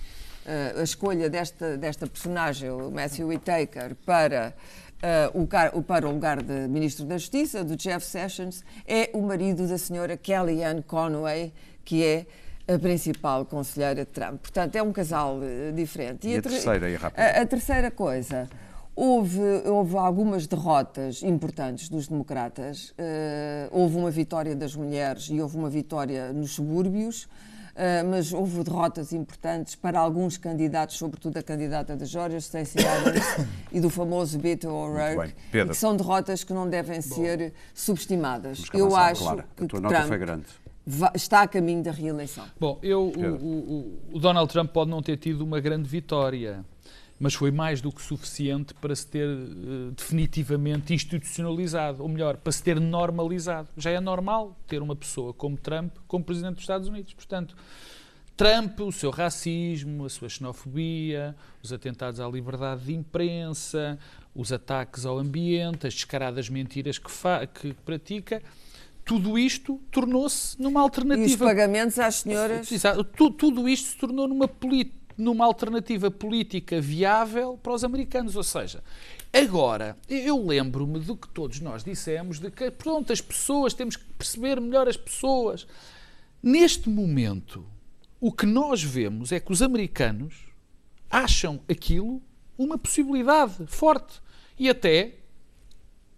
[0.47, 4.55] eh, a escolha desta, desta personagem, o Matthew Whitaker, para,
[5.03, 9.21] eh, car- o- para o lugar de Ministro da Justiça, do Jeff Sessions, é o
[9.23, 11.53] marido da senhora Kellyanne Conway,
[11.85, 12.25] que é
[12.69, 14.41] a principal conselheira de Trump.
[14.43, 16.29] Portanto, é um casal eh, diferente.
[16.29, 17.19] E a ter- terceira aí, rápido.
[17.21, 18.49] a, a terceira coisa,
[18.95, 22.93] houve, houve algumas derrotas importantes dos democratas.
[22.99, 27.27] Eh, houve uma vitória das mulheres e houve uma vitória nos subúrbios.
[27.81, 33.47] eh, mas houve derrotas importantes para alguns candidatos, sobretudo a candidata da Georgia, Stacey Abrams,
[33.71, 34.69] e do famoso Beto.
[34.69, 38.65] O'Rourke, e que são derrotas que não devem ser subestimadas.
[38.75, 39.45] Eu acho claro.
[39.57, 40.47] que A tua que nota Trump foi grande.
[41.15, 42.45] Está a caminho da reeleição.
[42.59, 46.65] Bom, eu, o, o- o- Donald Trump pode não ter tido uma grande vitória,
[47.21, 52.53] mas foi mais do que suficiente para se ter eh, definitivamente institucionalizado, ou melhor, para
[52.53, 53.69] se ter normalizado.
[53.77, 57.13] Já é normal ter uma pessoa como Trump como presidente dos Estados Unidos.
[57.15, 57.57] Portanto,
[58.37, 63.99] Trump, o seu racismo, a sua xenofobia, os atentados à liberdade de imprensa,
[64.33, 68.41] os ataques ao ambiente, as descaradas mentiras que, fa- que pratica,
[69.09, 72.71] tudo isto tornou-se numa E os alternativa pagamentos às senhoras.
[72.71, 73.03] Exato.
[73.03, 74.51] Tu- tudo isto se tornou numa,
[75.17, 78.37] numa alternativa política viável para os americanos.
[78.37, 78.85] Ou seja,
[79.33, 84.05] agora, eu lembro-me do que todos nós dissemos, de que, pronto, as pessoas, temos que
[84.19, 85.67] perceber melhor as pessoas.
[86.43, 87.65] Neste momento,
[88.21, 90.35] o que nós vemos é que os americanos
[91.11, 92.21] acham aquilo
[92.59, 94.21] uma possibilidade forte.
[94.59, 95.15] E até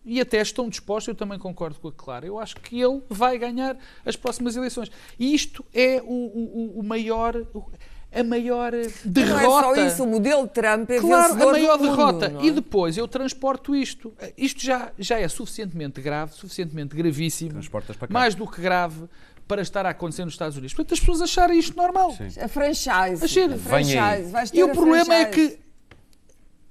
[0.04, 3.36] e até estão dispostos, eu também concordo com a Clara, eu acho que ele vai
[3.38, 4.90] ganhar as próximas eleições.
[5.18, 7.70] E isto é o, o- o maior, o-
[8.12, 8.72] a maior
[9.04, 9.42] derrota.
[9.42, 12.34] Não é só isso, o modelo Trump é Claro, vencedor a maior mundo, derrota.
[12.40, 12.44] é?
[12.46, 14.12] E depois eu transporto isto.
[14.36, 18.14] Isto já, já é suficientemente grave, suficientemente gravíssimo, Transportas para cá.
[18.14, 19.04] mais do que grave
[19.46, 20.74] para estar a acontecer nos Estados Unidos.
[20.74, 22.16] Portanto, as pessoas acharem isto normal.
[22.42, 23.22] A franchise.
[23.24, 24.30] Achei- a franchise.
[24.32, 25.58] Vais ter E o a problema é franchise.
[25.58, 25.60] que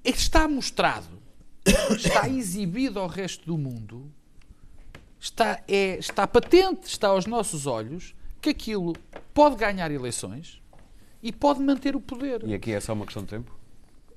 [0.04, 1.19] está mostrado,
[1.96, 4.12] está exibido ao resto do mundo,
[5.20, 8.94] está, é, está patente, está aos nossos olhos, que aquilo
[9.34, 10.62] pode ganhar eleições
[11.22, 12.42] e pode manter o poder.
[12.46, 13.60] E aqui é só uma questão de tempo?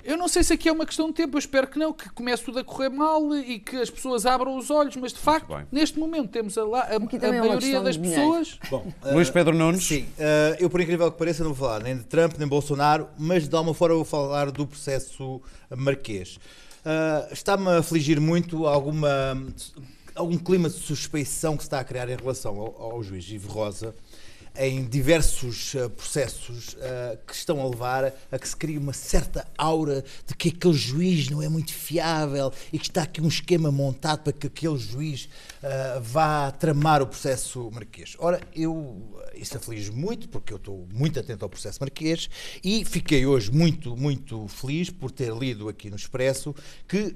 [0.05, 2.11] Eu não sei se aqui é uma questão de tempo, eu espero que não, que
[2.11, 5.49] comece tudo a correr mal e que as pessoas abram os olhos, mas de facto,
[5.71, 8.59] neste momento temos a, a- a é maioria questão das pessoas.
[8.69, 9.85] Bom, Luís eh, Pedro Nunes.
[9.85, 12.51] Sim, eh, eu por incrível que pareça não vou falar nem de Trump nem de
[12.51, 15.41] Bolsonaro, mas de alguma forma vou falar do processo
[15.71, 16.39] marquês.
[16.85, 19.09] Eh, Está-me a afligir muito alguma,
[20.15, 23.49] algum clima de suspeição que se está a criar em relação ao, ao juiz Ivo
[23.51, 23.95] Rosa
[24.57, 29.47] em diversos eh, processos eh, que estão a levar a que se crie uma certa
[29.57, 33.73] aura de que aquele juiz não é muito fiável e que está aqui um esquema
[33.73, 35.29] montado para que aquele juiz
[35.63, 38.15] eh, vá tramar o processo marquês.
[38.19, 42.29] Ora, eu isso aflige muito porque eu estou muito atento ao processo marquês
[42.63, 46.55] e fiquei hoje muito, muito feliz por ter lido aqui no Expresso
[46.87, 47.15] que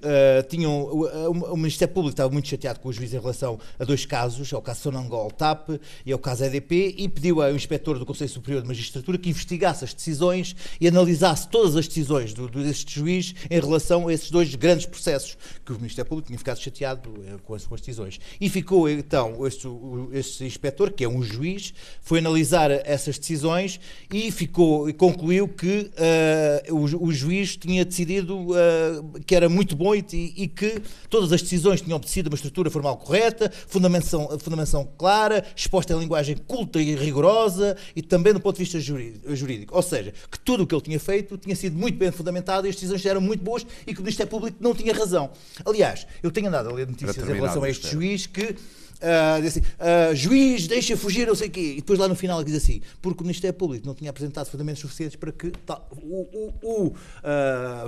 [0.49, 4.07] tinham o- o Ministério Público estava muito chateado com o juiz em relação a dois
[4.07, 5.69] casos, ao caso Sonangol TAP
[6.05, 9.85] e ao caso EDP e pediu ao inspetor do Conselho Superior de Magistratura que investigasse
[9.85, 14.31] as decisões e analisasse todas as decisões do, do- deste juiz em relação a esses
[14.31, 17.81] dois grandes processos que o Ministério Público tinha ficado chateado eh, com as, com as
[17.81, 18.19] decisões.
[18.41, 19.67] E ficou então este,
[20.13, 23.79] este inspetor, que é um juiz, foi analisar essas decisões
[24.13, 29.95] e ficou concluiu que eh, o, o juiz tinha decidido eh, que era muito bom
[29.95, 30.05] e,
[30.37, 35.93] e que todas as decisões tinham obedecido uma estrutura formal correta, fundamentação, fundamentação clara, exposta
[35.93, 39.75] em linguagem culta e rigorosa rigorosa e também do ponto de vista jurídico.
[39.75, 42.71] Ou seja, que tudo o que ele tinha feito tinha sido muito bem fundamentado e
[42.71, 45.31] as decisões eram muito boas e que o Ministério Público não tinha razão.
[45.65, 48.55] Aliás, eu tenho andado a ler notícias em relação a este juiz que
[49.03, 52.15] ah, diz assim, ah, juiz deixa fugir não sei o quê e depois lá no
[52.15, 55.89] final diz assim porque o Ministério Público não tinha apresentado fundamentos suficientes para que tal-
[56.03, 56.95] o, o- o,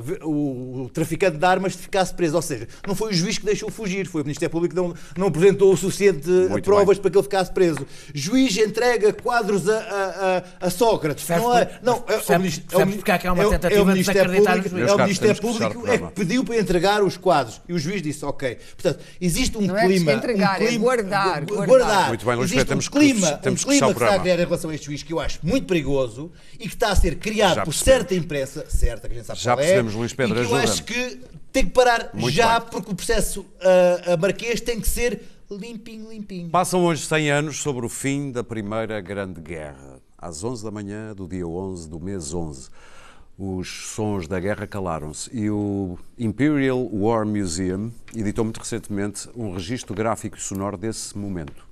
[0.03, 3.71] ve- o- traficante de armas ficasse preso, ou seja, não foi o juiz que deixou
[3.71, 7.17] fugir, foi o Ministério Público que não, não apresentou o suficiente Muito provas para que
[7.17, 7.87] ele ficasse preso.
[8.15, 11.25] Juiz entrega quadros a, a, a- a Sócrates.
[11.25, 13.49] Percebe- não é, não, é, percebe- o Ministério- percebe é o- porque é há é
[13.51, 14.79] tentativa é o Ministério Público-.
[14.79, 18.25] É o Ministério Público é que pediu para entregar os quadros e o juiz disse
[18.25, 18.59] ok.
[18.77, 20.13] Portanto, existe um Não é clima.
[20.13, 22.09] entregar, um é clima guardar, gu- guardar.
[22.09, 24.14] Muito bem, Luís Existe um que- clima, temos um que fechar clima o que está
[24.14, 26.90] a criar em relação a este juiz que eu acho muito perigoso e que está
[26.90, 28.01] a ser criado Já por percebemos.
[28.09, 30.53] certa imprensa, certa, que a gente sabe Já qual é, percebemos, Luís Pedro, e que
[30.53, 31.20] eu acho que
[31.53, 32.68] tem que parar Muito já bem.
[32.70, 36.51] porque o processo ah, a Marquês tem que ser limpinho, limpinho.
[36.51, 39.99] Passam hoje 100 anos sobre o fim da Primeira Grande Guerra.
[40.20, 42.68] Às 11 da manhã do dia 11 do mês 11.
[43.41, 49.95] Os sons da guerra calaram-se e o Imperial War Museum editou muito recentemente um registro
[49.95, 51.64] gráfico e sonoro desse momento.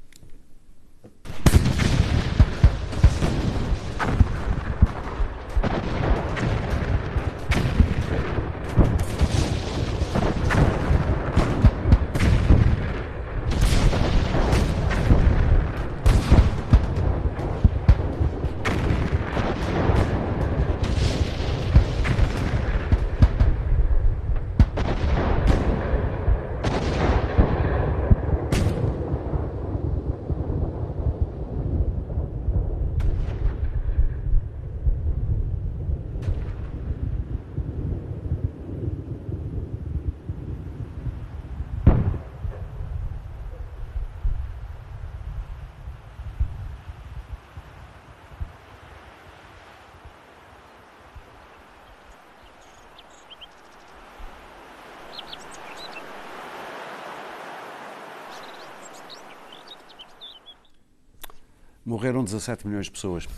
[61.87, 63.29] Morreram 17 milhões de pessoas.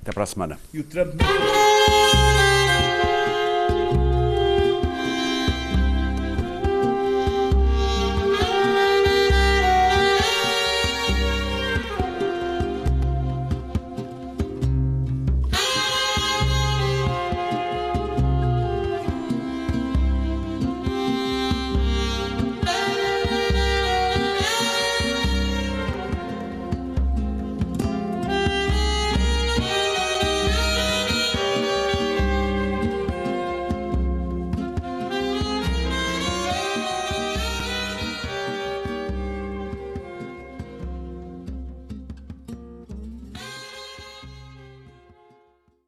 [0.00, 0.58] Até para a semana.